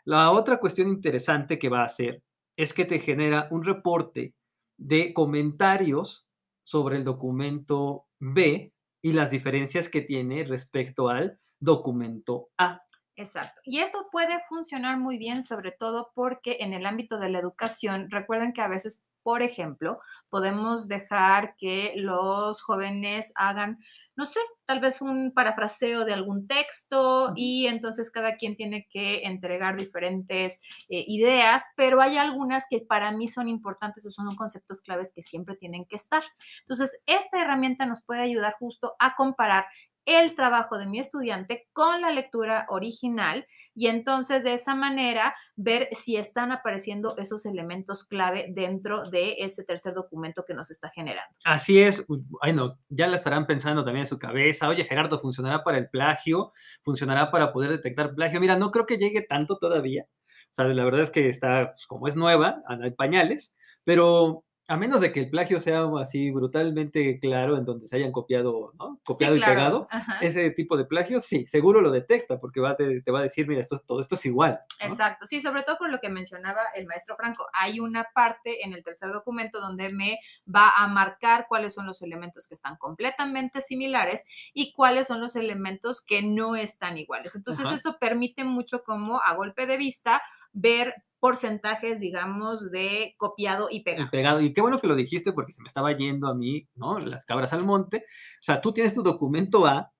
La 0.04 0.30
otra 0.30 0.58
cuestión 0.58 0.88
interesante 0.88 1.58
que 1.58 1.68
va 1.68 1.80
a 1.80 1.86
hacer 1.86 2.22
es 2.56 2.74
que 2.74 2.84
te 2.84 2.98
genera 2.98 3.48
un 3.50 3.64
reporte 3.64 4.34
de 4.76 5.12
comentarios 5.14 6.28
sobre 6.62 6.96
el 6.96 7.04
documento 7.04 8.06
B 8.18 8.72
y 9.02 9.12
las 9.12 9.30
diferencias 9.30 9.88
que 9.88 10.00
tiene 10.00 10.44
respecto 10.44 11.08
al 11.08 11.38
documento 11.58 12.48
A. 12.58 12.82
Exacto. 13.16 13.60
Y 13.64 13.80
esto 13.80 14.08
puede 14.10 14.40
funcionar 14.48 14.98
muy 14.98 15.18
bien, 15.18 15.42
sobre 15.42 15.72
todo 15.72 16.10
porque 16.14 16.58
en 16.60 16.72
el 16.72 16.86
ámbito 16.86 17.18
de 17.18 17.28
la 17.28 17.38
educación, 17.38 18.10
recuerden 18.10 18.52
que 18.52 18.62
a 18.62 18.68
veces, 18.68 19.02
por 19.22 19.42
ejemplo, 19.42 20.00
podemos 20.30 20.88
dejar 20.88 21.54
que 21.56 21.92
los 21.96 22.62
jóvenes 22.62 23.32
hagan 23.34 23.78
no 24.20 24.26
sé, 24.26 24.38
tal 24.66 24.80
vez 24.80 25.00
un 25.00 25.32
parafraseo 25.32 26.04
de 26.04 26.12
algún 26.12 26.46
texto 26.46 27.32
y 27.34 27.66
entonces 27.68 28.10
cada 28.10 28.36
quien 28.36 28.54
tiene 28.54 28.86
que 28.90 29.24
entregar 29.24 29.78
diferentes 29.78 30.60
eh, 30.90 31.04
ideas, 31.06 31.64
pero 31.74 32.02
hay 32.02 32.18
algunas 32.18 32.66
que 32.68 32.80
para 32.80 33.12
mí 33.12 33.28
son 33.28 33.48
importantes 33.48 34.04
o 34.04 34.10
son 34.10 34.36
conceptos 34.36 34.82
claves 34.82 35.10
que 35.14 35.22
siempre 35.22 35.56
tienen 35.56 35.86
que 35.86 35.96
estar. 35.96 36.22
Entonces, 36.60 37.00
esta 37.06 37.40
herramienta 37.40 37.86
nos 37.86 38.02
puede 38.02 38.20
ayudar 38.20 38.56
justo 38.58 38.94
a 38.98 39.14
comparar 39.14 39.64
el 40.04 40.34
trabajo 40.34 40.76
de 40.76 40.86
mi 40.86 40.98
estudiante 40.98 41.68
con 41.72 42.02
la 42.02 42.10
lectura 42.10 42.66
original 42.68 43.46
y 43.74 43.86
entonces 43.86 44.44
de 44.44 44.54
esa 44.54 44.74
manera 44.74 45.34
ver 45.56 45.88
si 45.92 46.16
están 46.16 46.52
apareciendo 46.52 47.16
esos 47.16 47.46
elementos 47.46 48.04
clave 48.04 48.46
dentro 48.50 49.10
de 49.10 49.36
ese 49.38 49.64
tercer 49.64 49.94
documento 49.94 50.44
que 50.44 50.54
nos 50.54 50.70
está 50.70 50.90
generando. 50.90 51.36
Así 51.44 51.80
es, 51.80 52.04
bueno, 52.06 52.78
ya 52.88 53.06
la 53.06 53.16
estarán 53.16 53.46
pensando 53.46 53.84
también 53.84 54.02
en 54.02 54.08
su 54.08 54.18
cabeza, 54.18 54.68
oye 54.68 54.84
Gerardo, 54.84 55.20
¿funcionará 55.20 55.62
para 55.64 55.78
el 55.78 55.88
plagio? 55.88 56.52
¿Funcionará 56.82 57.30
para 57.30 57.52
poder 57.52 57.70
detectar 57.70 58.14
plagio? 58.14 58.40
Mira, 58.40 58.56
no 58.56 58.70
creo 58.70 58.86
que 58.86 58.98
llegue 58.98 59.22
tanto 59.22 59.58
todavía, 59.58 60.06
o 60.52 60.54
sea, 60.54 60.64
la 60.66 60.84
verdad 60.84 61.02
es 61.02 61.10
que 61.10 61.28
está, 61.28 61.72
pues, 61.72 61.86
como 61.86 62.08
es 62.08 62.16
nueva, 62.16 62.62
hay 62.66 62.90
pañales, 62.90 63.56
pero 63.84 64.44
a 64.70 64.76
menos 64.76 65.00
de 65.00 65.10
que 65.10 65.18
el 65.18 65.30
plagio 65.30 65.58
sea 65.58 65.84
así 66.00 66.30
brutalmente 66.30 67.18
claro 67.18 67.58
en 67.58 67.64
donde 67.64 67.88
se 67.88 67.96
hayan 67.96 68.12
copiado, 68.12 68.72
¿no? 68.78 69.00
Copiado 69.04 69.34
y 69.34 69.40
pegado, 69.40 69.88
ese 70.20 70.48
tipo 70.52 70.76
de 70.76 70.84
plagio 70.84 71.20
sí, 71.20 71.44
seguro 71.48 71.80
lo 71.80 71.90
detecta 71.90 72.38
porque 72.38 72.60
va, 72.60 72.76
te, 72.76 73.02
va 73.10 73.18
a 73.18 73.22
decir, 73.22 73.48
mira, 73.48 73.60
esto, 73.60 73.80
todo 73.80 74.00
esto 74.00 74.14
es 74.14 74.24
igual. 74.26 74.60
Exacto, 74.78 75.26
sí, 75.26 75.40
sobre 75.40 75.64
todo 75.64 75.76
por 75.76 75.90
lo 75.90 75.98
que 75.98 76.08
mencionaba 76.08 76.60
el 76.76 76.86
maestro 76.86 77.16
Franco. 77.16 77.46
Hay 77.52 77.80
una 77.80 78.06
parte 78.14 78.64
en 78.64 78.72
el 78.72 78.84
tercer 78.84 79.10
documento 79.10 79.60
donde 79.60 79.92
me 79.92 80.20
va 80.46 80.70
a 80.76 80.86
marcar 80.86 81.46
cuáles 81.48 81.74
son 81.74 81.84
los 81.84 82.00
elementos 82.02 82.46
que 82.46 82.54
están 82.54 82.76
completamente 82.76 83.62
similares 83.62 84.22
y 84.54 84.72
cuáles 84.72 85.08
son 85.08 85.20
los 85.20 85.34
elementos 85.34 86.00
que 86.00 86.22
no 86.22 86.54
están 86.54 86.96
iguales. 86.96 87.34
Entonces 87.34 87.68
eso 87.72 87.96
permite 87.98 88.44
mucho 88.44 88.84
como 88.84 89.20
a 89.20 89.34
golpe 89.34 89.66
de 89.66 89.78
vista 89.78 90.22
ver 90.52 90.94
porcentajes, 91.20 92.00
digamos, 92.00 92.70
de 92.70 93.14
copiado 93.18 93.68
y 93.70 93.82
pegado. 93.82 94.06
Y 94.06 94.10
pegado. 94.10 94.40
Y 94.40 94.52
qué 94.52 94.60
bueno 94.60 94.80
que 94.80 94.86
lo 94.86 94.96
dijiste 94.96 95.32
porque 95.32 95.52
se 95.52 95.62
me 95.62 95.68
estaba 95.68 95.92
yendo 95.92 96.26
a 96.28 96.34
mí, 96.34 96.68
¿no? 96.74 96.98
Las 96.98 97.26
cabras 97.26 97.52
al 97.52 97.64
monte. 97.64 97.98
O 97.98 98.42
sea, 98.42 98.60
tú 98.60 98.72
tienes 98.72 98.94
tu 98.94 99.02
documento 99.02 99.66
A 99.66 99.92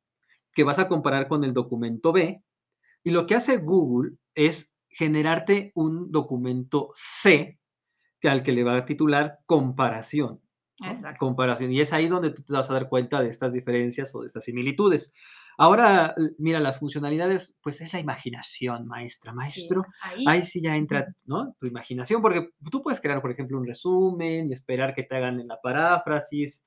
que 0.52 0.64
vas 0.64 0.78
a 0.78 0.88
comparar 0.88 1.28
con 1.28 1.44
el 1.44 1.52
documento 1.52 2.12
B 2.12 2.42
y 3.02 3.10
lo 3.10 3.26
que 3.26 3.34
hace 3.34 3.58
Google 3.58 4.16
es 4.34 4.74
generarte 4.88 5.72
un 5.74 6.10
documento 6.10 6.90
C 6.94 7.58
que 8.20 8.28
al 8.28 8.42
que 8.42 8.52
le 8.52 8.64
va 8.64 8.76
a 8.76 8.84
titular 8.84 9.38
comparación. 9.46 10.40
Exacto. 10.84 11.18
Comparación. 11.18 11.72
Y 11.72 11.80
es 11.80 11.92
ahí 11.92 12.08
donde 12.08 12.30
tú 12.30 12.42
te 12.42 12.52
vas 12.52 12.68
a 12.70 12.74
dar 12.74 12.88
cuenta 12.88 13.20
de 13.22 13.28
estas 13.28 13.52
diferencias 13.52 14.14
o 14.14 14.20
de 14.20 14.26
estas 14.26 14.44
similitudes. 14.44 15.12
Ahora, 15.62 16.14
mira, 16.38 16.58
las 16.58 16.78
funcionalidades, 16.78 17.58
pues 17.62 17.82
es 17.82 17.92
la 17.92 18.00
imaginación, 18.00 18.86
maestra, 18.86 19.34
maestro. 19.34 19.84
ahí. 20.26 20.42
sí 20.42 20.62
ya 20.62 20.74
entra, 20.74 21.14
¿no? 21.26 21.54
Tu 21.60 21.66
imaginación, 21.66 22.22
porque 22.22 22.48
tú 22.70 22.80
puedes 22.80 22.98
crear, 22.98 23.20
por 23.20 23.30
ejemplo, 23.30 23.58
un 23.58 23.66
resumen 23.66 24.48
y 24.48 24.54
esperar 24.54 24.94
que 24.94 25.02
te 25.02 25.16
hagan 25.16 25.38
en 25.38 25.48
la 25.48 25.60
paráfrasis, 25.60 26.64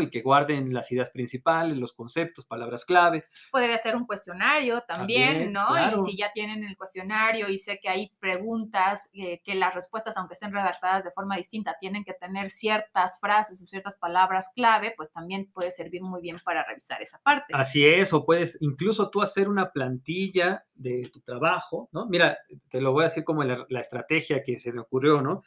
y 0.00 0.10
que 0.10 0.22
guarden 0.22 0.72
las 0.72 0.90
ideas 0.92 1.10
principales, 1.10 1.76
los 1.76 1.92
conceptos, 1.92 2.46
palabras 2.46 2.84
clave. 2.84 3.24
Podría 3.50 3.78
ser 3.78 3.96
un 3.96 4.06
cuestionario 4.06 4.82
también, 4.82 5.52
¿no? 5.52 5.66
Y 5.76 6.10
si 6.10 6.16
ya 6.16 6.32
tienen 6.32 6.64
el 6.64 6.76
cuestionario 6.76 7.48
y 7.48 7.58
sé 7.58 7.80
que 7.80 7.88
hay 7.88 8.12
preguntas, 8.20 9.10
eh, 9.12 9.40
que 9.44 9.54
las 9.54 9.74
respuestas, 9.74 10.16
aunque 10.16 10.34
estén 10.34 10.52
redactadas 10.52 11.04
de 11.04 11.10
forma 11.10 11.36
distinta, 11.36 11.76
tienen 11.78 12.04
que 12.04 12.14
tener 12.14 12.50
ciertas 12.50 13.18
frases 13.20 13.62
o 13.62 13.66
ciertas 13.66 13.96
palabras 13.96 14.50
clave, 14.54 14.94
pues 14.96 15.10
también 15.10 15.50
puede 15.52 15.70
servir 15.70 16.02
muy 16.02 16.20
bien 16.20 16.38
para 16.44 16.64
revisar 16.64 17.02
esa 17.02 17.18
parte. 17.18 17.52
Así 17.54 17.84
es, 17.84 18.12
o 18.12 18.24
puedes 18.24 18.58
incluso 18.60 19.10
tú 19.10 19.22
hacer 19.22 19.48
una 19.48 19.70
plantilla 19.70 20.64
de 20.74 21.08
tu 21.12 21.20
trabajo, 21.20 21.88
¿no? 21.92 22.06
Mira, 22.06 22.38
te 22.68 22.80
lo 22.80 22.92
voy 22.92 23.02
a 23.02 23.08
decir 23.08 23.24
como 23.24 23.42
la, 23.44 23.64
la 23.68 23.80
estrategia 23.80 24.42
que 24.42 24.58
se 24.58 24.72
me 24.72 24.80
ocurrió, 24.80 25.20
¿no? 25.20 25.42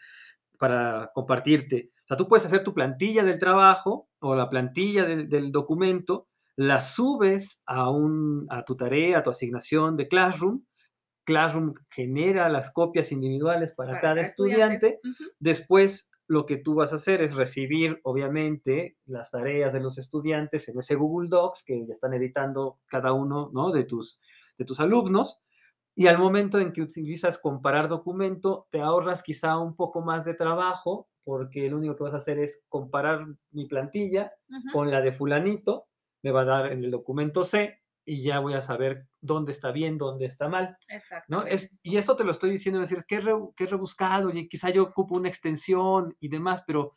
Para 0.57 1.11
compartirte 1.13 1.91
o 2.03 2.07
sea, 2.07 2.15
tú 2.15 2.29
puedes 2.29 2.45
hacer 2.45 2.63
tu 2.63 2.73
plantilla 2.73 3.25
del 3.25 3.37
trabajo 3.37 4.07
o 4.19 4.33
la 4.33 4.49
plantilla 4.49 5.03
del, 5.03 5.51
documento, 5.51 6.29
la 6.55 6.79
subes 6.79 7.61
a, 7.65 7.89
un, 7.89 8.47
a 8.49 8.63
tu 8.63 8.77
tarea, 8.77 9.17
a 9.17 9.23
tu 9.23 9.29
asignación 9.29 9.97
de 9.97 10.07
Classroom. 10.07 10.63
Classroom 11.25 11.73
genera 11.89 12.47
las 12.47 12.71
copias 12.71 13.11
individuales 13.11 13.73
para, 13.73 13.99
cada 13.99 14.21
estudiante. 14.21 15.01
Después, 15.37 16.09
lo 16.27 16.45
que 16.45 16.55
tú 16.55 16.75
vas 16.75 16.93
a 16.93 16.95
hacer 16.95 17.21
es 17.21 17.35
recibir, 17.35 17.99
obviamente, 18.03 18.95
las 19.05 19.31
tareas 19.31 19.73
de 19.73 19.81
los 19.81 19.97
estudiantes 19.97 20.69
en 20.69 20.79
ese 20.79 20.95
Google 20.95 21.27
Docs 21.27 21.65
que 21.65 21.85
ya 21.85 21.91
están 21.91 22.13
editando 22.13 22.79
cada 22.85 23.11
uno 23.11 23.51
¿no? 23.53 23.73
de, 23.73 23.83
tus, 23.83 24.21
de 24.57 24.63
tus 24.63 24.79
alumnos. 24.79 25.41
Y 25.99 26.05
al 26.05 26.19
momento 26.19 26.59
en 26.59 26.73
que 26.73 26.83
utilizas 26.83 27.39
comparar 27.39 27.87
documento, 27.87 28.67
te 28.69 28.81
ahorras 28.81 29.23
quizá 29.23 29.57
un 29.57 29.75
poco 29.75 30.01
más 30.01 30.25
de 30.25 30.35
trabajo 30.35 31.09
porque 31.23 31.67
lo 31.71 31.77
único 31.77 31.95
que 31.95 32.03
vas 32.03 32.13
a 32.13 32.17
hacer 32.17 32.37
es 32.37 32.63
comparar 32.69 33.25
mi 33.49 33.65
plantilla 33.65 34.31
con 34.71 34.91
la 34.91 35.01
de 35.01 35.11
fulanito, 35.11 35.87
me 36.21 36.29
va 36.29 36.41
a 36.41 36.45
dar 36.45 36.71
en 36.71 36.83
el 36.83 36.91
documento 36.91 37.43
C 37.43 37.81
y 38.05 38.21
ya 38.21 38.37
voy 38.39 38.53
a 38.53 38.61
saber 38.61 39.07
dónde 39.21 39.51
está 39.51 39.71
bien, 39.71 39.97
dónde 39.97 40.27
está 40.27 40.47
mal. 40.47 40.77
Exacto. 40.87 41.25
¿no? 41.29 41.41
Es, 41.47 41.75
y 41.81 41.97
esto 41.97 42.15
te 42.15 42.23
lo 42.23 42.29
estoy 42.29 42.51
diciendo, 42.51 42.79
es 42.79 42.91
decir, 42.91 43.03
qué, 43.07 43.19
re, 43.19 43.33
qué 43.55 43.65
rebuscado, 43.65 44.29
y 44.29 44.47
quizá 44.47 44.69
yo 44.69 44.83
ocupo 44.83 45.15
una 45.15 45.29
extensión 45.29 46.15
y 46.19 46.29
demás, 46.29 46.63
pero, 46.67 46.93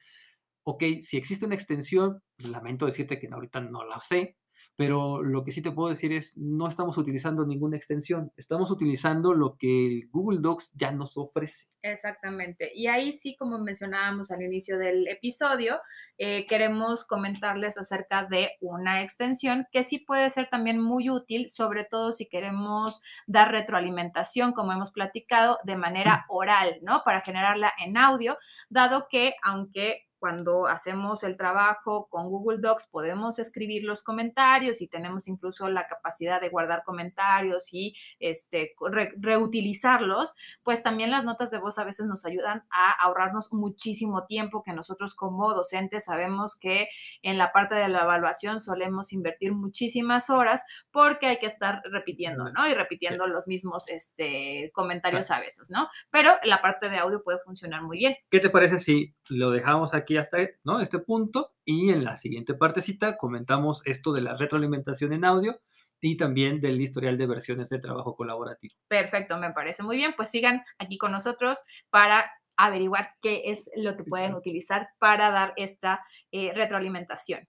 ok, 0.64 0.84
si 1.00 1.16
existe 1.16 1.46
una 1.46 1.54
extensión, 1.54 2.22
pues 2.36 2.50
lamento 2.50 2.84
decirte 2.84 3.18
que 3.18 3.28
ahorita 3.32 3.62
no 3.62 3.82
la 3.86 3.98
sé, 3.98 4.36
pero 4.76 5.22
lo 5.22 5.44
que 5.44 5.52
sí 5.52 5.62
te 5.62 5.72
puedo 5.72 5.88
decir 5.88 6.12
es, 6.12 6.36
no 6.38 6.66
estamos 6.66 6.96
utilizando 6.96 7.46
ninguna 7.46 7.76
extensión, 7.76 8.32
estamos 8.36 8.70
utilizando 8.70 9.34
lo 9.34 9.56
que 9.58 9.86
el 9.86 10.08
Google 10.10 10.40
Docs 10.40 10.72
ya 10.74 10.92
nos 10.92 11.16
ofrece. 11.16 11.66
Exactamente. 11.82 12.70
Y 12.74 12.86
ahí 12.86 13.12
sí, 13.12 13.36
como 13.36 13.58
mencionábamos 13.58 14.30
al 14.30 14.42
inicio 14.42 14.78
del 14.78 15.06
episodio, 15.08 15.78
eh, 16.22 16.46
queremos 16.46 17.06
comentarles 17.06 17.78
acerca 17.78 18.26
de 18.26 18.50
una 18.60 19.00
extensión 19.00 19.66
que 19.72 19.84
sí 19.84 19.98
puede 19.98 20.28
ser 20.28 20.50
también 20.50 20.78
muy 20.78 21.08
útil, 21.08 21.48
sobre 21.48 21.84
todo 21.84 22.12
si 22.12 22.28
queremos 22.28 23.00
dar 23.26 23.50
retroalimentación, 23.50 24.52
como 24.52 24.72
hemos 24.72 24.90
platicado, 24.90 25.58
de 25.64 25.76
manera 25.76 26.26
oral, 26.28 26.76
¿no? 26.82 27.00
Para 27.06 27.22
generarla 27.22 27.72
en 27.82 27.96
audio, 27.96 28.36
dado 28.68 29.08
que 29.08 29.34
aunque 29.42 30.10
cuando 30.20 30.66
hacemos 30.66 31.24
el 31.24 31.36
trabajo 31.38 32.06
con 32.10 32.28
Google 32.28 32.58
Docs 32.58 32.86
podemos 32.88 33.38
escribir 33.38 33.84
los 33.84 34.02
comentarios 34.02 34.82
y 34.82 34.86
tenemos 34.86 35.26
incluso 35.26 35.68
la 35.68 35.86
capacidad 35.86 36.40
de 36.40 36.50
guardar 36.50 36.82
comentarios 36.84 37.72
y 37.72 37.96
este, 38.20 38.74
re 38.92 39.14
reutilizarlos, 39.16 40.34
pues 40.62 40.82
también 40.82 41.10
las 41.10 41.24
notas 41.24 41.50
de 41.50 41.58
voz 41.58 41.78
a 41.78 41.84
veces 41.84 42.06
nos 42.06 42.26
ayudan 42.26 42.64
a 42.70 42.92
ahorrarnos 43.02 43.52
muchísimo 43.52 44.26
tiempo 44.26 44.62
que 44.62 44.74
nosotros 44.74 45.14
como 45.14 45.54
docentes 45.54 46.09
sabemos 46.10 46.56
que 46.56 46.88
en 47.22 47.38
la 47.38 47.52
parte 47.52 47.76
de 47.76 47.88
la 47.88 48.02
evaluación 48.02 48.60
solemos 48.60 49.12
invertir 49.12 49.52
muchísimas 49.52 50.30
horas 50.30 50.64
porque 50.90 51.26
hay 51.26 51.38
que 51.38 51.46
estar 51.46 51.82
repitiendo, 51.90 52.50
¿no? 52.50 52.68
Y 52.68 52.74
repitiendo 52.74 53.24
sí. 53.24 53.30
los 53.30 53.46
mismos 53.46 53.88
este, 53.88 54.70
comentarios 54.74 55.30
a 55.30 55.40
veces, 55.40 55.70
¿no? 55.70 55.88
Pero 56.10 56.32
la 56.42 56.60
parte 56.60 56.88
de 56.88 56.98
audio 56.98 57.22
puede 57.22 57.38
funcionar 57.44 57.82
muy 57.82 57.98
bien. 57.98 58.16
¿Qué 58.28 58.40
te 58.40 58.50
parece 58.50 58.78
si 58.78 59.14
lo 59.28 59.50
dejamos 59.50 59.94
aquí 59.94 60.16
hasta 60.16 60.38
¿no? 60.64 60.80
este 60.80 60.98
punto 60.98 61.54
y 61.64 61.90
en 61.90 62.04
la 62.04 62.16
siguiente 62.16 62.54
partecita 62.54 63.16
comentamos 63.16 63.82
esto 63.84 64.12
de 64.12 64.22
la 64.22 64.36
retroalimentación 64.36 65.12
en 65.12 65.24
audio 65.24 65.60
y 66.00 66.16
también 66.16 66.60
del 66.60 66.80
historial 66.80 67.18
de 67.18 67.26
versiones 67.26 67.68
de 67.68 67.78
trabajo 67.78 68.16
colaborativo. 68.16 68.74
Perfecto, 68.88 69.36
me 69.36 69.52
parece 69.52 69.82
muy 69.82 69.96
bien. 69.96 70.14
Pues 70.16 70.30
sigan 70.30 70.64
aquí 70.78 70.96
con 70.96 71.12
nosotros 71.12 71.62
para 71.90 72.30
averiguar 72.64 73.10
qué 73.22 73.42
es 73.46 73.70
lo 73.76 73.96
que 73.96 74.04
pueden 74.04 74.34
utilizar 74.34 74.88
para 74.98 75.30
dar 75.30 75.52
esta 75.56 76.04
eh, 76.30 76.52
retroalimentación. 76.54 77.48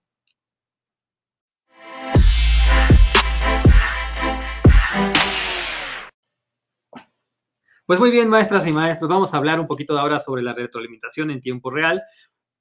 Pues 7.84 7.98
muy 7.98 8.10
bien, 8.10 8.28
maestras 8.28 8.66
y 8.66 8.72
maestros, 8.72 9.10
vamos 9.10 9.34
a 9.34 9.36
hablar 9.36 9.60
un 9.60 9.66
poquito 9.66 9.98
ahora 9.98 10.18
sobre 10.18 10.42
la 10.42 10.54
retroalimentación 10.54 11.30
en 11.30 11.40
tiempo 11.40 11.70
real 11.70 12.02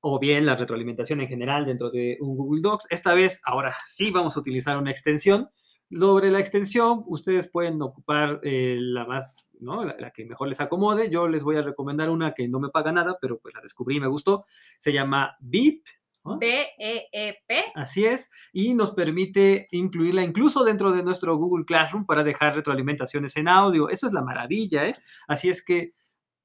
o 0.02 0.20
bien 0.20 0.46
la 0.46 0.56
retroalimentación 0.56 1.22
en 1.22 1.28
general 1.28 1.66
dentro 1.66 1.90
de 1.90 2.18
un 2.20 2.36
Google 2.36 2.62
Docs. 2.62 2.88
Esta 2.90 3.14
vez, 3.14 3.40
ahora 3.46 3.74
sí 3.86 4.12
vamos 4.12 4.36
a 4.36 4.40
utilizar 4.40 4.78
una 4.78 4.92
extensión. 4.92 5.50
Sobre 5.92 6.32
la 6.32 6.40
extensión, 6.40 7.04
ustedes 7.08 7.50
pueden 7.50 7.82
ocupar 7.82 8.40
eh, 8.44 8.78
la 8.80 9.06
más, 9.06 9.48
¿no? 9.60 9.84
La, 9.84 9.96
la, 10.00 10.12
que 10.12 10.26
mejor 10.26 10.48
les 10.48 10.62
acomode. 10.62 11.10
Yo 11.10 11.28
les 11.28 11.44
voy 11.44 11.58
a 11.58 11.62
recomendar 11.62 12.10
una 12.10 12.34
que 12.34 12.48
no 12.48 12.60
me 12.60 12.70
paga 12.70 12.92
nada, 12.92 13.18
pero 13.20 13.40
pues 13.40 13.54
la 13.54 13.62
descubrí 13.62 13.98
y 13.98 14.00
me 14.00 14.08
gustó. 14.08 14.46
Se 14.78 14.94
llama 14.94 15.36
Beep. 15.40 15.84
¿no? 16.24 16.38
B-E-E-P. 16.38 17.64
Así 17.76 18.06
es, 18.06 18.30
y 18.54 18.74
nos 18.74 18.92
permite 18.92 19.68
incluirla 19.72 20.24
incluso 20.24 20.64
dentro 20.64 20.92
de 20.92 21.04
nuestro 21.04 21.36
Google 21.36 21.66
Classroom 21.66 22.06
para 22.06 22.24
dejar 22.24 22.56
retroalimentaciones 22.56 23.36
en 23.38 23.48
audio. 23.48 23.90
Eso 23.90 24.08
es 24.08 24.14
la 24.14 24.22
maravilla, 24.22 24.88
¿eh? 24.88 24.96
Así 25.28 25.50
es 25.50 25.64
que 25.64 25.94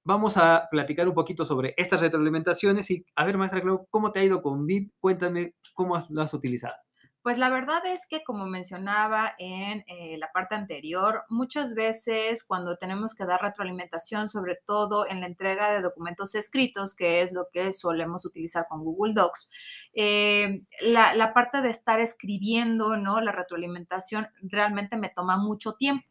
vamos 0.04 0.36
a 0.36 0.68
platicar 0.70 1.08
un 1.08 1.14
poquito 1.14 1.44
sobre 1.44 1.74
estas 1.76 2.00
retroalimentaciones 2.00 2.90
y 2.90 3.04
a 3.16 3.24
ver, 3.24 3.36
maestra 3.36 3.60
Clau, 3.60 3.86
¿cómo 3.90 4.12
te 4.12 4.20
ha 4.20 4.24
ido 4.24 4.40
con 4.40 4.64
VIP? 4.64 4.92
Cuéntame 5.00 5.54
cómo 5.74 5.98
lo 6.10 6.22
has 6.22 6.34
utilizado. 6.34 6.74
Pues 7.26 7.38
la 7.38 7.50
verdad 7.50 7.84
es 7.86 8.06
que, 8.06 8.22
como 8.22 8.46
mencionaba 8.46 9.34
en 9.38 9.84
eh, 9.88 10.16
la 10.16 10.30
parte 10.30 10.54
anterior, 10.54 11.24
muchas 11.28 11.74
veces 11.74 12.44
cuando 12.44 12.76
tenemos 12.76 13.16
que 13.16 13.24
dar 13.24 13.42
retroalimentación, 13.42 14.28
sobre 14.28 14.54
todo 14.64 15.08
en 15.08 15.18
la 15.18 15.26
entrega 15.26 15.72
de 15.72 15.80
documentos 15.80 16.36
escritos, 16.36 16.94
que 16.94 17.22
es 17.22 17.32
lo 17.32 17.48
que 17.52 17.72
solemos 17.72 18.24
utilizar 18.24 18.68
con 18.68 18.84
Google 18.84 19.14
Docs, 19.14 19.50
eh, 19.94 20.62
la, 20.80 21.14
la 21.14 21.34
parte 21.34 21.62
de 21.62 21.70
estar 21.70 21.98
escribiendo, 21.98 22.96
¿no? 22.96 23.20
La 23.20 23.32
retroalimentación 23.32 24.28
realmente 24.42 24.96
me 24.96 25.08
toma 25.08 25.36
mucho 25.36 25.72
tiempo. 25.72 26.06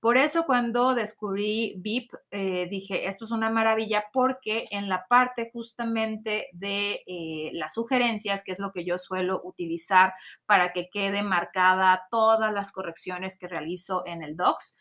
Por 0.00 0.16
eso 0.16 0.44
cuando 0.46 0.94
descubrí 0.94 1.74
VIP, 1.78 2.12
eh, 2.30 2.68
dije, 2.70 3.08
esto 3.08 3.24
es 3.24 3.32
una 3.32 3.50
maravilla 3.50 4.04
porque 4.12 4.68
en 4.70 4.88
la 4.88 5.06
parte 5.08 5.50
justamente 5.52 6.46
de 6.52 7.02
eh, 7.06 7.50
las 7.54 7.74
sugerencias, 7.74 8.44
que 8.44 8.52
es 8.52 8.60
lo 8.60 8.70
que 8.70 8.84
yo 8.84 8.96
suelo 8.98 9.40
utilizar 9.42 10.12
para 10.46 10.72
que 10.72 10.88
quede 10.88 11.24
marcada 11.24 12.06
todas 12.12 12.52
las 12.52 12.70
correcciones 12.70 13.36
que 13.36 13.48
realizo 13.48 14.04
en 14.06 14.22
el 14.22 14.36
Docs, 14.36 14.76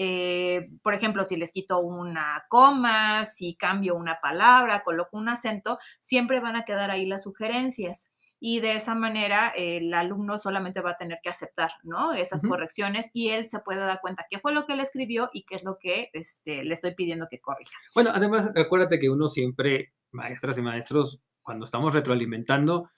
eh, 0.00 0.68
por 0.82 0.94
ejemplo, 0.94 1.24
si 1.24 1.36
les 1.36 1.50
quito 1.50 1.80
una 1.80 2.44
coma, 2.48 3.24
si 3.24 3.56
cambio 3.56 3.96
una 3.96 4.20
palabra, 4.20 4.82
coloco 4.84 5.16
un 5.16 5.30
acento, 5.30 5.78
siempre 6.00 6.40
van 6.40 6.56
a 6.56 6.64
quedar 6.64 6.90
ahí 6.90 7.06
las 7.06 7.22
sugerencias 7.22 8.08
y 8.40 8.60
de 8.60 8.76
esa 8.76 8.94
manera 8.94 9.48
el 9.56 9.92
alumno 9.94 10.38
solamente 10.38 10.80
va 10.80 10.90
a 10.90 10.96
tener 10.96 11.18
que 11.22 11.28
aceptar, 11.28 11.70
¿no? 11.82 12.12
Esas 12.12 12.42
uh 12.42 12.46
-huh. 12.46 12.50
correcciones 12.50 13.10
y 13.12 13.30
él 13.30 13.48
se 13.48 13.58
puede 13.60 13.80
dar 13.80 14.00
cuenta 14.00 14.26
qué 14.30 14.38
fue 14.38 14.52
lo 14.52 14.66
que 14.66 14.74
él 14.74 14.80
escribió 14.80 15.30
y 15.32 15.44
qué 15.44 15.56
es 15.56 15.64
lo 15.64 15.78
que 15.78 16.10
este, 16.12 16.64
le 16.64 16.74
estoy 16.74 16.94
pidiendo 16.94 17.26
que 17.28 17.40
corrija. 17.40 17.78
Bueno, 17.94 18.10
además, 18.14 18.50
acuérdate 18.54 18.98
que 18.98 19.10
uno 19.10 19.28
siempre, 19.28 19.92
maestras 20.12 20.58
y 20.58 20.62
maestros, 20.62 21.20
cuando 21.42 21.64
estamos 21.64 21.94
retroalimentando, 21.94 22.90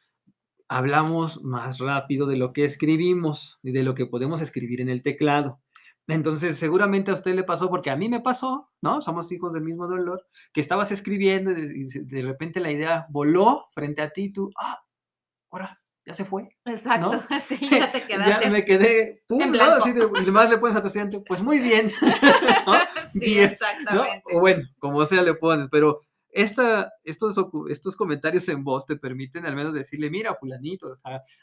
hablamos 0.68 1.42
más 1.42 1.78
rápido 1.78 2.26
de 2.26 2.36
lo 2.36 2.52
que 2.52 2.64
escribimos 2.64 3.58
y 3.62 3.72
de 3.72 3.82
lo 3.82 3.94
que 3.94 4.06
podemos 4.06 4.40
escribir 4.40 4.80
en 4.80 4.88
el 4.88 5.02
teclado. 5.02 5.60
Entonces, 6.06 6.56
seguramente 6.58 7.10
a 7.10 7.14
usted 7.14 7.34
le 7.34 7.44
pasó, 7.44 7.70
porque 7.70 7.90
a 7.90 7.96
mí 7.96 8.08
me 8.08 8.20
pasó, 8.20 8.70
¿no? 8.82 9.00
Somos 9.00 9.30
hijos 9.32 9.52
del 9.52 9.62
mismo 9.62 9.86
dolor, 9.86 10.26
que 10.52 10.60
estabas 10.60 10.90
escribiendo 10.92 11.52
y 11.52 11.86
de, 11.86 12.22
repente 12.22 12.60
la 12.60 12.70
idea 12.70 13.06
voló 13.10 13.66
frente 13.72 14.02
a 14.02 14.10
ti 14.10 14.32
tú, 14.32 14.50
ah, 14.56 14.80
ahora 15.50 15.80
ya 16.06 16.14
se 16.14 16.24
fue. 16.24 16.48
Exacto, 16.64 17.12
¿no? 17.12 17.22
sí, 17.48 17.58
ya 17.70 17.90
te 17.90 18.02
quedaste. 18.02 18.44
ya 18.44 18.50
me 18.50 18.64
quedé, 18.64 19.22
pum, 19.26 19.50
¿no? 19.50 19.62
Así 19.62 19.92
de, 19.92 20.08
y 20.14 20.18
además 20.20 20.50
le 20.50 20.58
pones 20.58 20.76
a 20.76 20.80
tu 20.80 20.86
estudiante, 20.86 21.20
pues 21.20 21.42
muy 21.42 21.58
bien, 21.58 21.90
¿no? 22.66 22.74
Sí, 23.12 23.20
10, 23.20 23.52
exactamente. 23.52 24.22
¿no? 24.32 24.38
O 24.38 24.40
bueno, 24.40 24.62
como 24.78 25.04
sea 25.06 25.22
le 25.22 25.34
pones, 25.34 25.68
pero 25.70 26.00
estos, 26.32 26.86
estos 27.68 27.96
comentarios 27.96 28.48
en 28.48 28.62
voz 28.62 28.86
te 28.86 28.96
permiten 28.96 29.46
al 29.46 29.56
menos 29.56 29.72
decirle, 29.72 30.10
mira, 30.10 30.34
fulanito, 30.34 30.96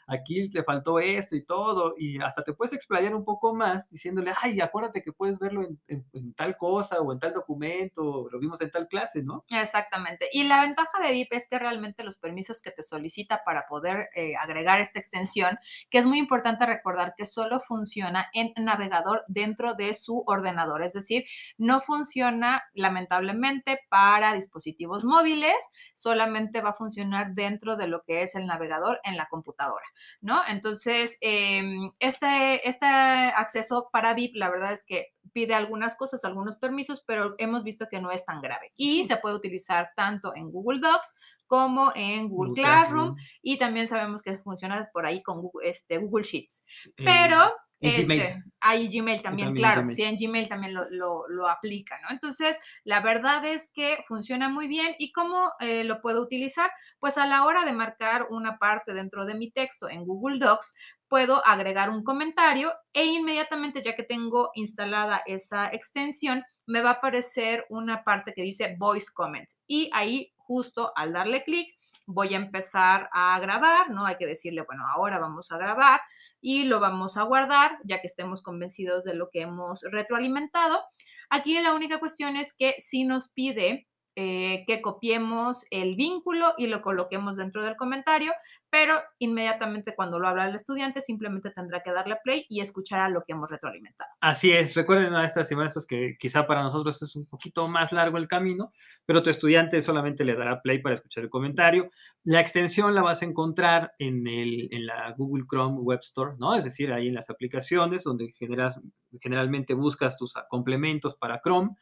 aquí 0.06 0.48
te 0.48 0.62
faltó 0.62 0.98
esto 0.98 1.36
y 1.36 1.44
todo, 1.44 1.94
y 1.98 2.20
hasta 2.20 2.42
te 2.42 2.52
puedes 2.52 2.72
explayar 2.72 3.14
un 3.14 3.24
poco 3.24 3.54
más 3.54 3.90
diciéndole, 3.90 4.32
ay, 4.40 4.60
acuérdate 4.60 5.02
que 5.02 5.12
puedes 5.12 5.38
verlo 5.38 5.66
en 5.86 6.34
tal 6.34 6.56
cosa 6.56 7.00
o 7.00 7.12
en 7.12 7.18
tal 7.18 7.32
documento, 7.32 8.28
lo 8.30 8.38
vimos 8.38 8.60
en 8.60 8.70
tal 8.70 8.88
clase, 8.88 9.22
¿no? 9.22 9.44
Exactamente. 9.50 10.28
Y 10.32 10.44
la 10.44 10.62
ventaja 10.62 11.00
de 11.02 11.12
VIP 11.12 11.32
es 11.32 11.48
que 11.48 11.58
realmente 11.58 12.04
los 12.04 12.18
permisos 12.18 12.62
que 12.62 12.70
te 12.70 12.82
solicita 12.82 13.42
para 13.44 13.66
poder 13.66 14.08
eh, 14.14 14.36
agregar 14.36 14.80
esta 14.80 14.98
extensión, 14.98 15.58
que 15.90 15.98
es 15.98 16.06
muy 16.06 16.18
importante 16.18 16.64
recordar 16.66 17.14
que 17.16 17.26
solo 17.26 17.60
funciona 17.60 18.28
en 18.32 18.52
navegador 18.56 19.24
dentro 19.28 19.74
de 19.74 19.94
su 19.94 20.22
ordenador, 20.26 20.82
es 20.82 20.92
decir, 20.92 21.24
no 21.56 21.80
funciona 21.80 22.62
lamentablemente 22.74 23.80
para 23.90 24.32
dispositivos 24.34 24.77
dispositivos 24.78 25.04
móviles, 25.04 25.56
solamente 25.94 26.60
va 26.60 26.70
a 26.70 26.74
funcionar 26.74 27.34
dentro 27.34 27.76
de 27.76 27.88
lo 27.88 28.02
que 28.02 28.22
es 28.22 28.34
el 28.34 28.46
navegador 28.46 29.00
en 29.04 29.16
la 29.16 29.26
computadora, 29.28 29.84
¿no? 30.20 30.40
Entonces, 30.48 31.18
eh, 31.20 31.62
este, 31.98 32.68
este 32.68 32.86
acceso 32.86 33.88
para 33.92 34.14
VIP, 34.14 34.36
la 34.36 34.50
verdad 34.50 34.72
es 34.72 34.84
que 34.84 35.14
pide 35.32 35.54
algunas 35.54 35.96
cosas, 35.96 36.24
algunos 36.24 36.56
permisos, 36.56 37.02
pero 37.06 37.34
hemos 37.38 37.64
visto 37.64 37.86
que 37.90 38.00
no 38.00 38.10
es 38.10 38.24
tan 38.24 38.40
grave. 38.40 38.70
Y 38.76 39.04
se 39.04 39.16
puede 39.16 39.36
utilizar 39.36 39.90
tanto 39.94 40.34
en 40.34 40.50
Google 40.50 40.80
Docs 40.80 41.14
como 41.46 41.92
en 41.94 42.28
Google, 42.28 42.50
Google 42.50 42.62
Classroom, 42.62 43.14
Classroom, 43.14 43.16
y 43.42 43.58
también 43.58 43.86
sabemos 43.86 44.22
que 44.22 44.38
funciona 44.38 44.90
por 44.92 45.06
ahí 45.06 45.22
con 45.22 45.40
Google, 45.40 45.68
este, 45.68 45.98
Google 45.98 46.24
Sheets. 46.24 46.62
Pero 46.96 47.52
este. 47.80 48.42
Ahí 48.60 48.88
Gmail 48.88 49.22
también, 49.22 49.48
también 49.48 49.54
claro, 49.54 49.82
Gmail. 49.82 49.96
sí, 49.96 50.02
en 50.02 50.16
Gmail 50.16 50.48
también 50.48 50.74
lo, 50.74 50.90
lo, 50.90 51.28
lo, 51.28 51.48
aplica, 51.48 51.96
¿no? 52.00 52.08
Entonces, 52.10 52.58
la 52.82 53.00
verdad 53.00 53.44
es 53.44 53.70
que 53.72 53.98
funciona 54.08 54.48
muy 54.48 54.66
bien. 54.66 54.96
¿Y 54.98 55.12
cómo 55.12 55.52
eh, 55.60 55.84
lo 55.84 56.00
puedo 56.00 56.20
utilizar? 56.20 56.70
Pues 56.98 57.18
a 57.18 57.26
la 57.26 57.44
hora 57.44 57.64
de 57.64 57.72
marcar 57.72 58.26
una 58.30 58.58
parte 58.58 58.94
dentro 58.94 59.26
de 59.26 59.36
mi 59.36 59.52
texto 59.52 59.88
en 59.88 60.04
Google 60.04 60.38
Docs, 60.40 60.74
puedo 61.06 61.44
agregar 61.46 61.90
un 61.90 62.02
comentario 62.02 62.72
e 62.92 63.04
inmediatamente, 63.04 63.80
ya 63.80 63.94
que 63.94 64.02
tengo 64.02 64.50
instalada 64.54 65.22
esa 65.26 65.68
extensión, 65.68 66.44
me 66.66 66.82
va 66.82 66.90
a 66.90 66.94
aparecer 66.94 67.64
una 67.70 68.04
parte 68.04 68.34
que 68.34 68.42
dice 68.42 68.76
Voice 68.78 69.08
Comment. 69.14 69.48
Y 69.66 69.88
ahí, 69.92 70.32
justo 70.36 70.92
al 70.96 71.12
darle 71.12 71.44
clic, 71.44 71.77
voy 72.08 72.32
a 72.32 72.38
empezar 72.38 73.10
a 73.12 73.38
grabar, 73.38 73.90
¿no? 73.90 74.06
Hay 74.06 74.16
que 74.16 74.26
decirle, 74.26 74.62
bueno, 74.62 74.82
ahora 74.86 75.18
vamos 75.18 75.52
a 75.52 75.58
grabar 75.58 76.00
y 76.40 76.64
lo 76.64 76.80
vamos 76.80 77.18
a 77.18 77.24
guardar 77.24 77.78
ya 77.84 78.00
que 78.00 78.06
estemos 78.06 78.40
convencidos 78.40 79.04
de 79.04 79.14
lo 79.14 79.28
que 79.28 79.42
hemos 79.42 79.82
retroalimentado. 79.82 80.82
Aquí 81.28 81.60
la 81.60 81.74
única 81.74 82.00
cuestión 82.00 82.36
es 82.36 82.54
que 82.54 82.76
si 82.78 83.04
nos 83.04 83.28
pide 83.28 83.87
eh, 84.20 84.64
que 84.66 84.82
copiemos 84.82 85.64
el 85.70 85.94
vínculo 85.94 86.52
y 86.58 86.66
lo 86.66 86.82
coloquemos 86.82 87.36
dentro 87.36 87.62
del 87.62 87.76
comentario, 87.76 88.32
pero 88.68 88.94
inmediatamente 89.20 89.94
cuando 89.94 90.18
lo 90.18 90.26
habla 90.26 90.48
el 90.48 90.56
estudiante 90.56 91.00
simplemente 91.00 91.52
tendrá 91.52 91.84
que 91.84 91.92
darle 91.92 92.16
play 92.24 92.44
y 92.48 92.60
escuchar 92.60 92.98
a 92.98 93.08
lo 93.08 93.22
que 93.22 93.34
hemos 93.34 93.48
retroalimentado. 93.48 94.10
Así 94.20 94.50
es, 94.50 94.74
recuerden 94.74 95.14
a 95.14 95.24
estas 95.24 95.46
semanas 95.46 95.72
pues, 95.72 95.86
que 95.86 96.16
quizá 96.18 96.48
para 96.48 96.64
nosotros 96.64 97.00
es 97.00 97.14
un 97.14 97.26
poquito 97.26 97.68
más 97.68 97.92
largo 97.92 98.18
el 98.18 98.26
camino, 98.26 98.72
pero 99.06 99.22
tu 99.22 99.30
estudiante 99.30 99.80
solamente 99.82 100.24
le 100.24 100.34
dará 100.34 100.62
play 100.62 100.80
para 100.82 100.96
escuchar 100.96 101.22
el 101.22 101.30
comentario. 101.30 101.88
La 102.24 102.40
extensión 102.40 102.96
la 102.96 103.02
vas 103.02 103.22
a 103.22 103.24
encontrar 103.24 103.92
en, 104.00 104.26
el, 104.26 104.66
en 104.72 104.86
la 104.86 105.14
Google 105.16 105.44
Chrome 105.48 105.78
Web 105.78 106.00
Store, 106.02 106.32
¿no? 106.38 106.56
Es 106.56 106.64
decir, 106.64 106.92
ahí 106.92 107.06
en 107.06 107.14
las 107.14 107.30
aplicaciones 107.30 108.02
donde 108.02 108.32
generas, 108.32 108.80
generalmente 109.20 109.74
buscas 109.74 110.16
tus 110.16 110.34
complementos 110.48 111.14
para 111.14 111.40
Chrome 111.40 111.76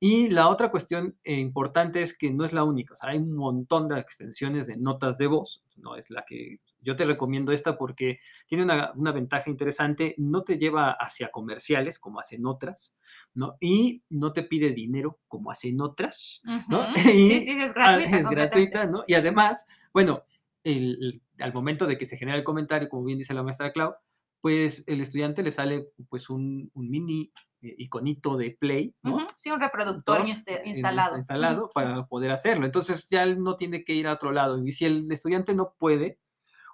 y 0.00 0.28
la 0.28 0.48
otra 0.48 0.70
cuestión 0.70 1.16
eh, 1.24 1.34
importante 1.34 2.02
es 2.02 2.16
que 2.16 2.30
no 2.30 2.44
es 2.44 2.52
la 2.52 2.64
única, 2.64 2.94
o 2.94 2.96
sea, 2.96 3.10
hay 3.10 3.18
un 3.18 3.34
montón 3.34 3.88
de 3.88 3.98
extensiones 3.98 4.66
de 4.66 4.76
notas 4.76 5.18
de 5.18 5.26
voz, 5.26 5.64
no 5.76 5.96
es 5.96 6.10
la 6.10 6.24
que 6.24 6.60
yo 6.80 6.94
te 6.94 7.04
recomiendo 7.04 7.52
esta 7.52 7.76
porque 7.76 8.20
tiene 8.46 8.64
una, 8.64 9.12
ventaja 9.12 9.50
interesante, 9.50 10.14
no 10.18 10.42
te 10.42 10.58
lleva 10.58 10.92
hacia 10.92 11.30
comerciales 11.30 11.98
como 11.98 12.20
hacen 12.20 12.46
otras, 12.46 12.96
¿no? 13.34 13.56
Y 13.60 14.02
no 14.08 14.32
te 14.32 14.44
pide 14.44 14.70
dinero 14.70 15.18
como 15.26 15.50
hacen 15.50 15.80
otras, 15.80 16.42
¿no? 16.68 16.94
sí, 16.94 17.40
sí, 17.40 17.56
es 17.60 17.74
gratuita. 17.74 18.18
Es 18.18 18.28
gratuita, 18.28 18.86
¿no? 18.86 19.04
Y 19.06 19.14
además, 19.14 19.66
bueno, 19.92 20.22
al 20.64 21.52
momento 21.52 21.86
de 21.86 21.98
que 21.98 22.06
se 22.06 22.16
genera 22.16 22.38
el 22.38 22.44
comentario, 22.44 22.88
como 22.88 23.04
bien 23.04 23.18
dice 23.18 23.34
la 23.34 23.42
maestra 23.42 23.72
Clau, 23.72 23.94
pues 24.40 24.84
el 24.86 25.00
estudiante 25.00 25.42
le 25.42 25.50
sale 25.50 25.88
pues 26.08 26.30
un, 26.30 26.70
un 26.74 26.90
mini 26.90 27.32
eh, 27.60 27.74
iconito 27.78 28.36
de 28.36 28.56
play, 28.58 28.94
¿no? 29.02 29.26
Sí, 29.36 29.50
un 29.50 29.60
reproductor 29.60 30.24
instalado. 30.64 31.16
Instalado 31.16 31.70
para 31.74 32.06
poder 32.06 32.30
hacerlo. 32.30 32.66
Entonces 32.66 33.08
ya 33.10 33.24
él 33.24 33.42
no 33.42 33.56
tiene 33.56 33.82
que 33.82 33.94
ir 33.94 34.06
a 34.06 34.12
otro 34.12 34.30
lado. 34.30 34.64
Y 34.64 34.70
si 34.70 34.84
el 34.84 35.10
estudiante 35.10 35.54
no 35.54 35.74
puede, 35.76 36.20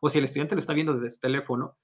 o 0.03 0.11
si 0.11 0.19
el 0.19 0.25
estudiante 0.25 0.55
lo 0.55 0.61
está 0.61 0.75
viendo 0.75 0.93
desde 0.93 1.09
su 1.09 1.21
teléfono, 1.21 1.79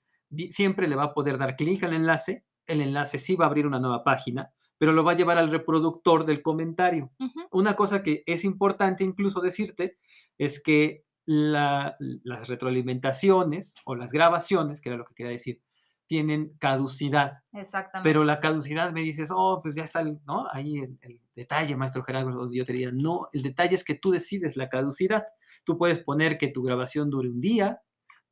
siempre 0.51 0.87
le 0.87 0.97
va 0.97 1.05
a 1.05 1.15
poder 1.15 1.39
dar 1.39 1.57
clic 1.57 1.83
al 1.83 1.95
enlace. 1.95 2.45
El 2.67 2.83
enlace 2.83 3.19
sí 3.19 3.37
va 3.37 3.47
a 3.47 3.49
abrir 3.49 3.67
una 3.67 3.81
nueva 3.81 4.05
página, 4.05 4.53
pero 4.77 4.93
lo 4.93 5.03
va 5.03 5.13
a 5.13 5.17
llevar 5.17 5.39
al 5.39 5.51
reproductor 5.51 6.27
del 6.27 6.43
comentario. 6.43 7.11
Una 7.51 7.75
cosa 7.77 8.03
que 8.03 8.23
es 8.27 8.45
importante 8.45 9.03
incluso 9.03 9.41
decirte 9.41 9.97
es 10.37 10.63
que 10.63 11.05
las 11.25 12.49
retroalimentaciones 12.49 13.77
o 13.85 13.95
las 13.95 14.13
grabaciones, 14.13 14.81
que 14.81 14.91
era 14.91 14.99
lo 14.99 15.05
que 15.05 15.15
quería 15.15 15.33
decir, 15.33 15.63
tienen 16.11 16.57
caducidad. 16.59 17.45
Exactamente. 17.53 18.03
Pero 18.03 18.25
la 18.25 18.41
caducidad 18.41 18.91
me 18.91 19.03
dices, 19.03 19.31
oh, 19.33 19.61
pues 19.63 19.77
ya 19.77 19.85
está, 19.85 20.03
¿no? 20.03 20.49
Ahí 20.51 20.79
el, 20.79 21.21
detalle, 21.37 21.77
maestro 21.77 22.03
Gerardo, 22.03 22.51
yo 22.53 22.65
te 22.65 22.73
diría, 22.73 22.91
no, 22.93 23.29
el 23.33 23.45
detalle 23.45 23.77
es 23.77 23.85
que 23.85 23.95
tú 23.95 24.11
decides 24.11 24.57
la 24.57 24.69
caducidad. 24.69 25.25
Tú 25.63 25.79
puedes 25.79 26.01
poner 26.01 26.37
que 26.37 26.49
tu 26.49 26.65
grabación 26.65 27.11
dure 27.11 27.29
un 27.29 27.41
día. 27.41 27.81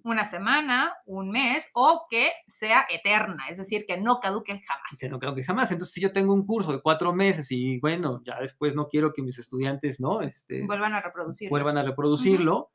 Una 0.02 0.24
semana, 0.24 0.92
un 1.06 1.30
mes, 1.30 1.70
o 1.72 2.06
que 2.10 2.32
sea 2.48 2.84
eterna, 2.90 3.44
es 3.48 3.58
decir, 3.58 3.84
que 3.86 3.96
no 3.96 4.18
caduque 4.18 4.60
jamás. 4.60 4.98
Que 4.98 5.08
no 5.08 5.20
caduque 5.20 5.44
jamás. 5.44 5.70
Entonces, 5.70 5.94
si 5.94 6.00
yo 6.00 6.10
tengo 6.12 6.34
un 6.34 6.46
curso 6.46 6.72
de 6.72 6.82
cuatro 6.82 7.14
meses 7.14 7.46
y, 7.52 7.78
bueno, 7.78 8.22
ya 8.24 8.40
después 8.40 8.74
no 8.74 8.88
quiero 8.88 9.12
que 9.12 9.22
mis 9.22 9.38
estudiantes, 9.38 10.00
¿no? 10.00 10.20
Este, 10.20 10.66
vuelvan 10.66 10.94
a 10.94 11.00
reproducirlo. 11.00 11.50
Vuelvan 11.50 11.78
a 11.78 11.84
reproducirlo 11.84 12.72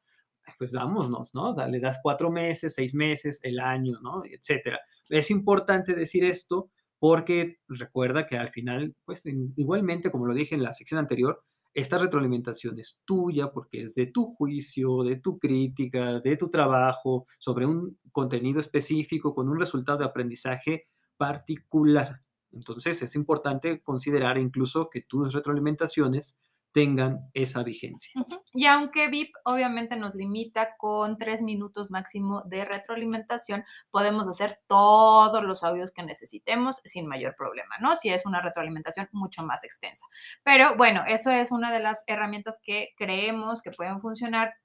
pues 0.58 0.72
dámonos, 0.72 1.34
¿no? 1.34 1.56
Le 1.68 1.80
das 1.80 2.00
cuatro 2.02 2.30
meses, 2.30 2.74
seis 2.74 2.94
meses, 2.94 3.39
el 3.44 3.60
año, 3.60 4.00
¿no? 4.02 4.24
Etcétera. 4.26 4.80
Es 5.10 5.32
importante 5.32 5.96
decir 5.96 6.24
esto 6.24 6.70
porque 7.00 7.58
recuerda 7.68 8.26
que 8.26 8.38
al 8.38 8.50
final, 8.50 8.96
pues 9.06 9.24
igualmente, 9.26 10.10
como 10.10 10.26
lo 10.26 10.34
dije 10.34 10.56
en 10.56 10.63
la 10.63 10.74
sección 10.74 11.00
anterior, 11.00 11.44
esta 11.74 11.98
retroalimentación 11.98 12.78
es 12.80 13.02
tuya 13.04 13.52
porque 13.52 13.84
es 13.84 13.96
de 13.96 14.08
tu 14.08 14.26
juicio, 14.36 15.04
de 15.04 15.18
tu 15.18 15.39
crítica, 15.39 16.20
de 16.20 16.38
tu 16.38 16.50
trabajo 16.50 17.26
sobre 17.39 17.66
un 17.66 17.98
contenido 18.12 18.60
específico 18.60 19.34
con 19.34 19.50
un 19.50 19.60
resultado 19.60 19.98
de 19.98 20.06
aprendizaje 20.06 20.86
particular. 21.18 22.22
Entonces 22.52 23.02
es 23.02 23.16
importante 23.16 23.82
considerar 23.82 24.38
incluso 24.38 24.89
que 24.89 25.02
tus 25.02 25.34
retroalimentaciones 25.34 26.38
tengan 26.74 27.30
esa 27.34 27.64
vigencia. 27.64 28.12
Y 28.54 28.66
aunque 28.66 29.08
VIP 29.08 29.34
obviamente 29.46 29.96
nos 29.96 30.16
limita 30.16 30.76
con 30.78 31.18
tres 31.18 31.42
minutos 31.42 31.92
máximo 31.92 32.42
de 32.46 32.66
retroalimentación, 32.66 33.64
podemos 33.90 34.28
hacer 34.28 34.60
todos 34.68 35.44
los 35.44 35.64
audios 35.64 35.92
que 35.92 36.04
necesitemos 36.04 36.82
sin 36.84 37.08
mayor 37.08 37.36
problema, 37.36 37.76
¿no? 37.80 37.96
Si 37.96 38.10
es 38.10 38.26
una 38.26 38.42
retroalimentación 38.42 39.08
mucho 39.12 39.44
más 39.44 39.64
extensa. 39.64 40.06
Pero 40.44 40.76
bueno, 40.76 41.04
eso 41.08 41.32
es 41.32 41.52
una 41.52 41.72
de 41.72 41.80
las 41.80 42.04
herramientas 42.08 42.60
que 42.62 42.94
creemos 42.98 43.62
que 43.62 43.72
pueden 43.72 44.02
funcionar 44.02 44.56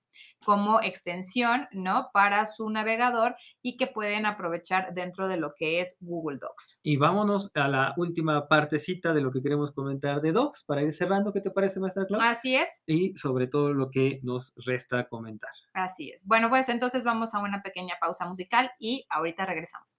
como 0.44 0.80
extensión, 0.80 1.66
¿no? 1.72 2.10
Para 2.12 2.46
su 2.46 2.68
navegador 2.70 3.36
y 3.62 3.76
que 3.76 3.86
pueden 3.86 4.26
aprovechar 4.26 4.94
dentro 4.94 5.28
de 5.28 5.36
lo 5.36 5.52
que 5.54 5.80
es 5.80 5.96
Google 6.00 6.38
Docs. 6.38 6.80
Y 6.82 6.96
vámonos 6.96 7.50
a 7.54 7.68
la 7.68 7.94
última 7.96 8.48
partecita 8.48 9.12
de 9.12 9.20
lo 9.20 9.30
que 9.30 9.42
queremos 9.42 9.72
comentar 9.72 10.20
de 10.20 10.32
Docs 10.32 10.64
para 10.64 10.82
ir 10.82 10.92
cerrando. 10.92 11.32
¿Qué 11.32 11.40
te 11.40 11.50
parece, 11.50 11.80
maestra 11.80 12.06
Clara? 12.06 12.30
Así 12.30 12.56
es. 12.56 12.82
Y 12.86 13.14
sobre 13.16 13.46
todo 13.46 13.74
lo 13.74 13.90
que 13.90 14.20
nos 14.22 14.54
resta 14.64 15.08
comentar. 15.08 15.50
Así 15.74 16.10
es. 16.10 16.24
Bueno, 16.24 16.48
pues 16.48 16.68
entonces 16.68 17.04
vamos 17.04 17.34
a 17.34 17.40
una 17.40 17.62
pequeña 17.62 17.96
pausa 18.00 18.26
musical 18.26 18.70
y 18.78 19.06
ahorita 19.10 19.44
regresamos. 19.46 19.97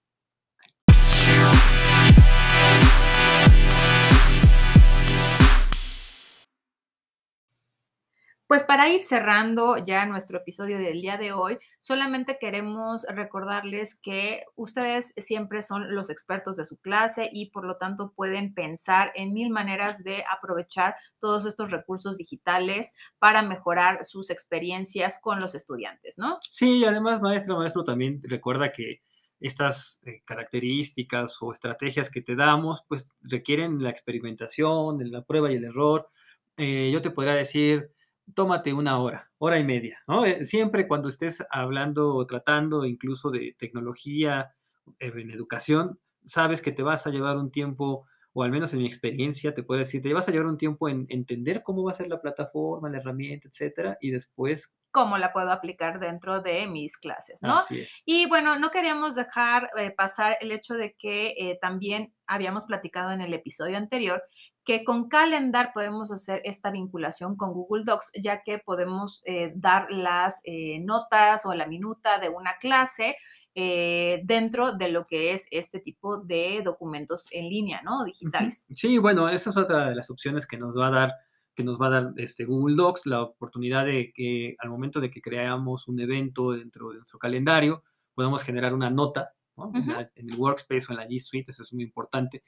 Pues 8.50 8.64
para 8.64 8.88
ir 8.88 8.98
cerrando 8.98 9.76
ya 9.78 10.06
nuestro 10.06 10.38
episodio 10.38 10.76
del 10.76 11.00
día 11.00 11.16
de 11.16 11.30
hoy, 11.30 11.58
solamente 11.78 12.36
queremos 12.40 13.06
recordarles 13.08 13.94
que 13.94 14.42
ustedes 14.56 15.14
siempre 15.18 15.62
son 15.62 15.94
los 15.94 16.10
expertos 16.10 16.56
de 16.56 16.64
su 16.64 16.76
clase 16.78 17.30
y 17.32 17.50
por 17.50 17.64
lo 17.64 17.76
tanto 17.76 18.12
pueden 18.12 18.52
pensar 18.52 19.12
en 19.14 19.32
mil 19.34 19.50
maneras 19.50 20.02
de 20.02 20.24
aprovechar 20.28 20.96
todos 21.20 21.46
estos 21.46 21.70
recursos 21.70 22.16
digitales 22.16 22.92
para 23.20 23.42
mejorar 23.42 24.04
sus 24.04 24.30
experiencias 24.30 25.20
con 25.22 25.40
los 25.40 25.54
estudiantes, 25.54 26.18
¿no? 26.18 26.40
Sí, 26.42 26.84
además, 26.84 27.22
maestra, 27.22 27.54
maestro, 27.54 27.84
también 27.84 28.20
recuerda 28.24 28.72
que 28.72 29.00
estas 29.38 30.00
eh, 30.04 30.22
características 30.24 31.40
o 31.40 31.52
estrategias 31.52 32.10
que 32.10 32.20
te 32.20 32.34
damos, 32.34 32.82
pues 32.88 33.08
requieren 33.20 33.80
la 33.80 33.90
experimentación, 33.90 35.08
la 35.08 35.22
prueba 35.22 35.52
y 35.52 35.54
el 35.54 35.66
error. 35.66 36.08
Eh, 36.56 36.90
yo 36.92 37.00
te 37.00 37.12
podría 37.12 37.34
decir, 37.34 37.92
tómate 38.34 38.72
una 38.72 38.98
hora, 38.98 39.30
hora 39.38 39.58
y 39.58 39.64
media, 39.64 39.98
¿no? 40.06 40.24
Eh, 40.24 40.44
siempre 40.44 40.86
cuando 40.86 41.08
estés 41.08 41.44
hablando 41.50 42.14
o 42.14 42.26
tratando 42.26 42.84
incluso 42.84 43.30
de 43.30 43.54
tecnología 43.58 44.54
eh, 44.98 45.12
en 45.14 45.30
educación, 45.30 45.98
sabes 46.24 46.62
que 46.62 46.72
te 46.72 46.82
vas 46.82 47.06
a 47.06 47.10
llevar 47.10 47.36
un 47.36 47.50
tiempo, 47.50 48.06
o 48.32 48.42
al 48.42 48.50
menos 48.50 48.72
en 48.72 48.80
mi 48.80 48.86
experiencia, 48.86 49.54
te 49.54 49.62
puedo 49.62 49.78
decir, 49.78 50.02
te 50.02 50.12
vas 50.12 50.28
a 50.28 50.32
llevar 50.32 50.46
un 50.46 50.58
tiempo 50.58 50.88
en 50.88 51.06
entender 51.08 51.62
cómo 51.62 51.84
va 51.84 51.92
a 51.92 51.94
ser 51.94 52.08
la 52.08 52.20
plataforma, 52.20 52.90
la 52.90 52.98
herramienta, 52.98 53.48
etcétera, 53.48 53.96
y 54.00 54.10
después 54.10 54.72
cómo 54.92 55.18
la 55.18 55.32
puedo 55.32 55.52
aplicar 55.52 56.00
dentro 56.00 56.40
de 56.40 56.66
mis 56.66 56.96
clases, 56.96 57.40
¿no? 57.42 57.58
Así 57.58 57.82
es. 57.82 58.02
Y 58.06 58.26
bueno, 58.26 58.58
no 58.58 58.70
queríamos 58.72 59.14
dejar 59.14 59.70
eh, 59.78 59.92
pasar 59.92 60.36
el 60.40 60.50
hecho 60.50 60.74
de 60.74 60.94
que 60.94 61.56
también 61.60 62.12
habíamos 62.26 62.66
platicado 62.66 63.12
en 63.12 63.20
el 63.20 63.32
episodio 63.32 63.76
anterior 63.76 64.20
que 64.70 64.84
con 64.84 65.08
Calendar 65.08 65.72
podemos 65.74 66.12
hacer 66.12 66.42
esta 66.44 66.70
vinculación 66.70 67.34
con 67.34 67.52
Google 67.52 67.82
Docs, 67.84 68.12
ya 68.22 68.42
que 68.44 68.58
podemos 68.58 69.20
eh, 69.24 69.52
dar 69.56 69.90
las 69.90 70.40
eh, 70.44 70.78
notas 70.78 71.44
o 71.44 71.52
la 71.54 71.66
minuta 71.66 72.20
de 72.20 72.28
una 72.28 72.52
clase 72.60 73.16
eh, 73.56 74.20
dentro 74.22 74.70
de 74.70 74.92
lo 74.92 75.08
que 75.08 75.32
es 75.32 75.48
este 75.50 75.80
tipo 75.80 76.18
de 76.18 76.62
documentos 76.64 77.26
en 77.32 77.48
línea, 77.48 77.82
¿no? 77.82 78.04
Digitales. 78.04 78.64
Sí, 78.72 78.98
bueno, 78.98 79.28
esa 79.28 79.50
es 79.50 79.56
otra 79.56 79.88
de 79.88 79.96
las 79.96 80.08
opciones 80.08 80.46
que 80.46 80.56
nos 80.56 80.78
va 80.78 80.86
a 80.86 80.90
dar 80.90 81.14
que 81.52 81.64
nos 81.64 81.80
va 81.80 81.88
a 81.88 81.90
dar 81.90 82.12
este 82.16 82.44
Google 82.44 82.76
Docs, 82.76 83.06
la 83.06 83.22
oportunidad 83.22 83.86
de 83.86 84.12
que 84.14 84.54
al 84.60 84.70
momento 84.70 85.00
de 85.00 85.10
que 85.10 85.20
creamos 85.20 85.88
un 85.88 85.98
evento 85.98 86.52
dentro 86.52 86.90
de 86.90 86.98
nuestro 86.98 87.18
calendario, 87.18 87.82
podemos 88.14 88.44
generar 88.44 88.72
una 88.72 88.88
nota 88.88 89.32
en, 89.74 90.28
el 90.30 90.36
Workspace 90.36 90.86
o 90.88 90.92
en 90.92 90.98
la 90.98 91.06
G 91.06 91.18
Suite, 91.18 91.50
eso 91.50 91.62
es 91.62 91.72
muy 91.72 91.82
importante, 91.82 92.42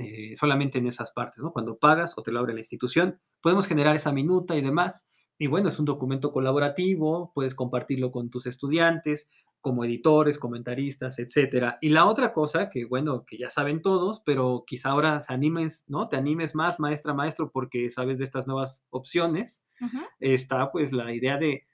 eh, 0.00 0.34
solamente 0.34 0.78
en 0.78 0.86
esas 0.86 1.10
partes, 1.10 1.40
¿no? 1.42 1.52
Cuando 1.52 1.78
pagas 1.78 2.16
o 2.16 2.22
te 2.22 2.32
lo 2.32 2.38
abre 2.40 2.54
la 2.54 2.60
institución, 2.60 3.20
podemos 3.42 3.66
generar 3.66 3.94
esa 3.94 4.12
minuta 4.12 4.56
y 4.56 4.62
demás. 4.62 5.10
Y 5.38 5.46
bueno, 5.46 5.68
es 5.68 5.78
un 5.78 5.84
documento 5.84 6.32
colaborativo, 6.32 7.32
puedes 7.34 7.54
compartirlo 7.54 8.10
con 8.10 8.30
tus 8.30 8.46
estudiantes, 8.46 9.30
como 9.60 9.84
editores, 9.84 10.38
comentaristas, 10.38 11.18
etcétera. 11.18 11.76
Y 11.82 11.90
la 11.90 12.06
otra 12.06 12.32
cosa 12.32 12.70
que, 12.70 12.86
bueno, 12.86 13.24
que 13.26 13.36
ya 13.36 13.50
saben 13.50 13.82
todos, 13.82 14.22
pero 14.24 14.64
quizá 14.66 14.90
ahora 14.90 15.20
se 15.20 15.34
animes, 15.34 15.84
¿no? 15.86 16.08
Te 16.08 16.16
animes 16.16 16.54
más, 16.54 16.80
maestra, 16.80 17.12
maestro, 17.12 17.50
porque 17.50 17.90
sabes 17.90 18.16
de 18.18 18.24
estas 18.24 18.46
nuevas 18.46 18.84
opciones, 18.88 19.66
está 20.18 20.72
pues 20.72 20.92
la 20.92 21.12
idea 21.12 21.36
de 21.36 21.64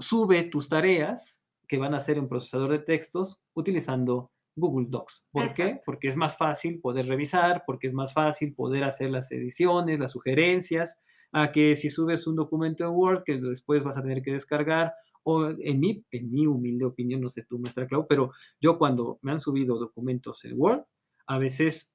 sube 0.00 0.42
tus 0.42 0.68
tareas 0.68 1.40
que 1.68 1.78
van 1.78 1.94
a 1.94 1.98
hacer 1.98 2.18
un 2.18 2.28
procesador 2.28 2.72
de 2.72 2.80
textos 2.80 3.40
utilizando 3.54 4.31
Google 4.54 4.86
Docs. 4.88 5.24
¿Por 5.30 5.52
qué? 5.54 5.80
Porque 5.84 6.08
es 6.08 6.16
más 6.16 6.36
fácil 6.36 6.80
poder 6.80 7.06
revisar, 7.06 7.64
porque 7.66 7.86
es 7.86 7.94
más 7.94 8.12
fácil 8.12 8.54
poder 8.54 8.84
hacer 8.84 9.10
las 9.10 9.30
ediciones, 9.32 10.00
las 10.00 10.12
sugerencias, 10.12 11.00
a 11.32 11.50
que 11.50 11.76
si 11.76 11.88
subes 11.88 12.26
un 12.26 12.36
documento 12.36 12.84
en 12.84 12.90
Word 12.90 13.22
que 13.24 13.38
después 13.38 13.84
vas 13.84 13.96
a 13.96 14.02
tener 14.02 14.22
que 14.22 14.32
descargar, 14.32 14.94
o 15.24 15.48
en 15.48 15.80
mi, 15.80 16.04
en 16.10 16.30
mi 16.30 16.46
humilde 16.46 16.84
opinión, 16.84 17.20
no 17.20 17.28
sé 17.28 17.44
tú, 17.44 17.58
maestra 17.58 17.86
Clau, 17.86 18.06
pero 18.06 18.32
yo 18.60 18.76
cuando 18.76 19.18
me 19.22 19.32
han 19.32 19.40
subido 19.40 19.78
documentos 19.78 20.44
en 20.44 20.60
Word, 20.60 20.82
a 21.26 21.38
veces 21.38 21.94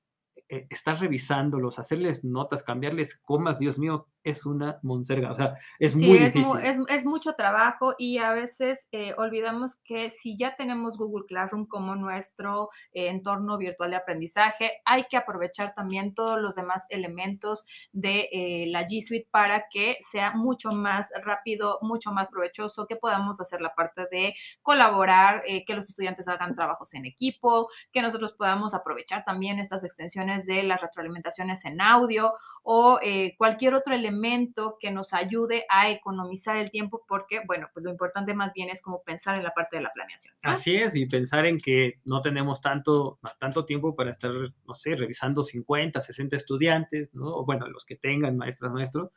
eh, 0.49 0.65
estar 0.69 0.97
revisándolos, 0.99 1.77
hacerles 1.77 2.23
notas, 2.23 2.63
cambiarles 2.63 3.17
comas, 3.19 3.59
Dios 3.59 3.77
mío, 3.77 4.07
es 4.29 4.45
una 4.45 4.79
monserga, 4.83 5.31
o 5.31 5.35
sea, 5.35 5.57
es 5.79 5.95
muy 5.95 6.17
es 6.17 6.33
difícil. 6.33 6.59
es, 6.63 6.77
es, 6.89 7.05
mucho 7.05 7.33
trabajo 7.33 7.93
y 7.97 8.17
a 8.17 8.33
veces 8.33 8.87
eh, 8.91 9.13
olvidamos 9.17 9.77
que 9.83 10.09
si 10.09 10.37
ya 10.37 10.55
tenemos 10.55 10.97
Google 10.97 11.25
Classroom 11.25 11.65
como 11.65 11.95
nuestro 11.95 12.69
eh, 12.91 13.07
entorno 13.07 13.57
virtual 13.57 13.91
de 13.91 13.95
aprendizaje, 13.95 14.81
hay 14.85 15.05
que 15.09 15.17
aprovechar 15.17 15.73
también 15.73 16.13
todos 16.13 16.39
los 16.41 16.55
demás 16.55 16.85
elementos 16.89 17.65
de 17.93 18.29
eh, 18.31 18.65
la 18.67 18.85
G 18.85 19.01
Suite 19.01 19.27
para 19.31 19.65
que 19.69 19.97
sea 20.01 20.33
mucho 20.33 20.71
más 20.71 21.09
rápido, 21.23 21.79
mucho 21.81 22.11
más 22.11 22.29
provechoso, 22.29 22.85
que 22.85 22.97
podamos 22.97 23.39
hacer 23.39 23.61
la 23.61 23.73
parte 23.73 24.07
de 24.11 24.35
colaborar, 24.61 25.43
eh, 25.47 25.63
que 25.65 25.73
los 25.73 25.89
estudiantes 25.89 26.27
hagan 26.27 26.53
trabajos 26.53 26.93
en 26.93 27.05
equipo, 27.05 27.69
que 27.91 28.01
nosotros 28.01 28.33
podamos 28.33 28.73
aprovechar 28.73 29.23
también 29.23 29.59
estas 29.59 29.83
extensiones 29.83 30.45
de 30.45 30.63
las 30.63 30.81
retroalimentaciones 30.81 31.63
en 31.65 31.79
audio 31.79 32.33
o 32.63 32.99
cualquier 33.37 33.73
otro 33.75 33.93
elemento 33.93 34.16
que 34.79 34.91
nos 34.91 35.13
ayude 35.13 35.65
a 35.69 35.89
economizar 35.89 36.57
el 36.57 36.69
tiempo, 36.69 37.03
porque, 37.07 37.41
bueno, 37.45 37.69
pues 37.73 37.85
lo 37.85 37.91
importante 37.91 38.33
más 38.33 38.53
bien 38.53 38.69
es 38.69 38.81
como 38.81 39.03
pensar 39.03 39.35
en 39.35 39.43
la 39.43 39.51
parte 39.51 39.77
de 39.77 39.83
la 39.83 39.91
planeación. 39.93 40.35
¿no? 40.43 40.51
Así 40.51 40.75
es, 40.75 40.95
y 40.95 41.05
pensar 41.05 41.45
en 41.45 41.59
que 41.59 41.99
no 42.05 42.21
tenemos 42.21 42.61
tanto, 42.61 43.19
tanto 43.39 43.65
tiempo 43.65 43.95
para 43.95 44.11
estar, 44.11 44.31
no 44.31 44.73
sé, 44.73 44.95
revisando 44.95 45.43
50, 45.43 46.01
60 46.01 46.35
estudiantes, 46.35 47.13
¿no? 47.13 47.27
O 47.27 47.45
bueno, 47.45 47.67
los 47.67 47.85
que 47.85 47.95
tengan 47.95 48.37
maestras, 48.37 48.71
maestros, 48.71 49.11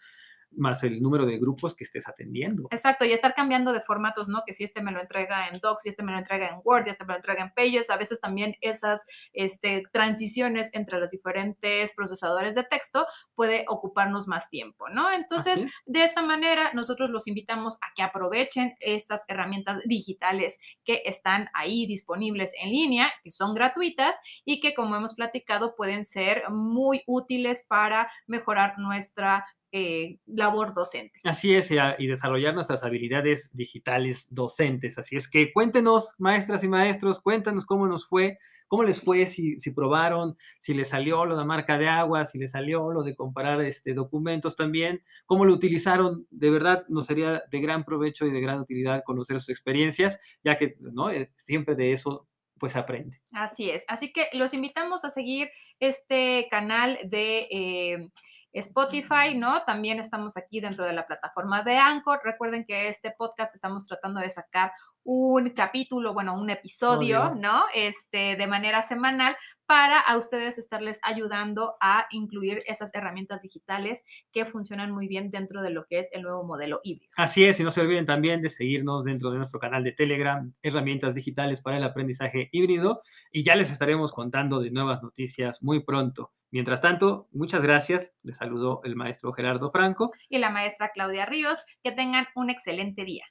más 0.52 0.82
el 0.82 1.00
número 1.00 1.26
de 1.26 1.38
grupos 1.38 1.74
que 1.74 1.84
estés 1.84 2.08
atendiendo. 2.08 2.68
Exacto, 2.70 3.04
y 3.04 3.12
estar 3.12 3.34
cambiando 3.34 3.72
de 3.72 3.80
formatos, 3.80 4.28
¿no? 4.28 4.42
Que 4.46 4.52
si 4.52 4.64
este 4.64 4.82
me 4.82 4.92
lo 4.92 5.00
entrega 5.00 5.48
en 5.48 5.60
Docs, 5.60 5.82
si 5.82 5.88
este 5.90 6.02
me 6.02 6.12
lo 6.12 6.18
entrega 6.18 6.48
en 6.48 6.60
Word, 6.64 6.86
y 6.86 6.90
este 6.90 7.04
me 7.04 7.12
lo 7.12 7.16
entrega 7.16 7.42
en 7.42 7.52
Pages, 7.52 7.90
a 7.90 7.96
veces 7.96 8.20
también 8.20 8.56
esas 8.60 9.06
este, 9.32 9.84
transiciones 9.92 10.70
entre 10.72 10.98
los 10.98 11.10
diferentes 11.10 11.92
procesadores 11.94 12.54
de 12.54 12.64
texto 12.64 13.06
puede 13.34 13.64
ocuparnos 13.68 14.26
más 14.26 14.48
tiempo, 14.48 14.88
¿no? 14.88 15.10
Entonces, 15.10 15.64
de 15.86 16.04
esta 16.04 16.22
manera, 16.22 16.72
nosotros 16.74 17.10
los 17.10 17.26
invitamos 17.26 17.76
a 17.76 17.92
que 17.94 18.02
aprovechen 18.02 18.74
estas 18.80 19.24
herramientas 19.28 19.78
digitales 19.84 20.58
que 20.84 21.02
están 21.04 21.48
ahí 21.54 21.86
disponibles 21.86 22.52
en 22.60 22.70
línea, 22.70 23.12
que 23.22 23.30
son 23.30 23.54
gratuitas 23.54 24.16
y 24.44 24.60
que, 24.60 24.74
como 24.74 24.96
hemos 24.96 25.14
platicado, 25.14 25.74
pueden 25.76 26.04
ser 26.04 26.48
muy 26.50 27.02
útiles 27.06 27.64
para 27.68 28.10
mejorar 28.26 28.78
nuestra 28.78 29.44
eh, 29.72 30.18
labor 30.26 30.74
docente. 30.74 31.18
Así 31.24 31.54
es, 31.54 31.70
y 31.70 32.06
desarrollar 32.06 32.54
nuestras 32.54 32.82
habilidades 32.82 33.50
digitales 33.52 34.28
docentes. 34.30 34.98
Así 34.98 35.16
es 35.16 35.28
que 35.28 35.52
cuéntenos, 35.52 36.14
maestras 36.18 36.64
y 36.64 36.68
maestros, 36.68 37.20
cuéntanos 37.20 37.66
cómo 37.66 37.86
nos 37.86 38.06
fue, 38.06 38.38
cómo 38.66 38.84
les 38.84 39.00
fue, 39.00 39.26
si, 39.26 39.58
si 39.58 39.72
probaron, 39.72 40.36
si 40.60 40.74
les 40.74 40.88
salió 40.88 41.24
lo 41.24 41.36
de 41.36 41.44
marca 41.44 41.76
de 41.76 41.88
agua, 41.88 42.24
si 42.24 42.38
les 42.38 42.52
salió 42.52 42.92
lo 42.92 43.02
de 43.02 43.16
comparar 43.16 43.60
este, 43.62 43.94
documentos 43.94 44.56
también, 44.56 45.02
cómo 45.26 45.44
lo 45.44 45.52
utilizaron. 45.52 46.26
De 46.30 46.50
verdad, 46.50 46.84
nos 46.88 47.06
sería 47.06 47.42
de 47.50 47.60
gran 47.60 47.84
provecho 47.84 48.26
y 48.26 48.30
de 48.30 48.40
gran 48.40 48.60
utilidad 48.60 49.02
conocer 49.04 49.40
sus 49.40 49.50
experiencias, 49.50 50.20
ya 50.44 50.56
que 50.56 50.76
¿no? 50.80 51.10
Eh, 51.10 51.32
siempre 51.36 51.74
de 51.74 51.92
eso 51.92 52.28
pues 52.58 52.76
aprende. 52.76 53.20
Así 53.32 53.70
es. 53.70 53.84
Así 53.88 54.12
que 54.12 54.28
los 54.34 54.52
invitamos 54.52 55.04
a 55.04 55.10
seguir 55.10 55.48
este 55.80 56.46
canal 56.50 56.98
de... 57.04 57.48
Eh, 57.50 58.08
Spotify, 58.52 59.34
¿no? 59.36 59.62
También 59.64 59.98
estamos 59.98 60.36
aquí 60.36 60.60
dentro 60.60 60.84
de 60.84 60.92
la 60.92 61.06
plataforma 61.06 61.62
de 61.62 61.78
Anchor. 61.78 62.20
Recuerden 62.24 62.64
que 62.64 62.88
este 62.88 63.12
podcast 63.12 63.54
estamos 63.54 63.86
tratando 63.86 64.20
de 64.20 64.30
sacar 64.30 64.72
un 65.12 65.50
capítulo, 65.50 66.14
bueno, 66.14 66.40
un 66.40 66.50
episodio, 66.50 67.34
¿no? 67.34 67.64
Este, 67.74 68.36
de 68.36 68.46
manera 68.46 68.80
semanal 68.82 69.34
para 69.66 69.98
a 69.98 70.16
ustedes 70.16 70.56
estarles 70.56 71.00
ayudando 71.02 71.74
a 71.80 72.06
incluir 72.10 72.62
esas 72.66 72.94
herramientas 72.94 73.42
digitales 73.42 74.04
que 74.30 74.44
funcionan 74.44 74.92
muy 74.92 75.08
bien 75.08 75.32
dentro 75.32 75.62
de 75.62 75.70
lo 75.70 75.84
que 75.86 75.98
es 75.98 76.10
el 76.12 76.22
nuevo 76.22 76.44
modelo 76.44 76.78
híbrido. 76.84 77.10
Así 77.16 77.44
es, 77.44 77.58
y 77.58 77.64
no 77.64 77.72
se 77.72 77.80
olviden 77.80 78.06
también 78.06 78.40
de 78.40 78.50
seguirnos 78.50 79.04
dentro 79.04 79.32
de 79.32 79.38
nuestro 79.38 79.58
canal 79.58 79.82
de 79.82 79.90
Telegram, 79.90 80.54
herramientas 80.62 81.16
digitales 81.16 81.60
para 81.60 81.78
el 81.78 81.82
aprendizaje 81.82 82.48
híbrido, 82.52 83.02
y 83.32 83.42
ya 83.42 83.56
les 83.56 83.72
estaremos 83.72 84.12
contando 84.12 84.60
de 84.60 84.70
nuevas 84.70 85.02
noticias 85.02 85.60
muy 85.60 85.82
pronto. 85.82 86.30
Mientras 86.52 86.80
tanto, 86.80 87.26
muchas 87.32 87.64
gracias. 87.64 88.14
Les 88.22 88.36
saludó 88.36 88.80
el 88.84 88.94
maestro 88.94 89.32
Gerardo 89.32 89.72
Franco. 89.72 90.12
Y 90.28 90.38
la 90.38 90.50
maestra 90.50 90.90
Claudia 90.92 91.24
Ríos. 91.24 91.64
Que 91.82 91.92
tengan 91.92 92.26
un 92.34 92.50
excelente 92.50 93.04
día. 93.04 93.24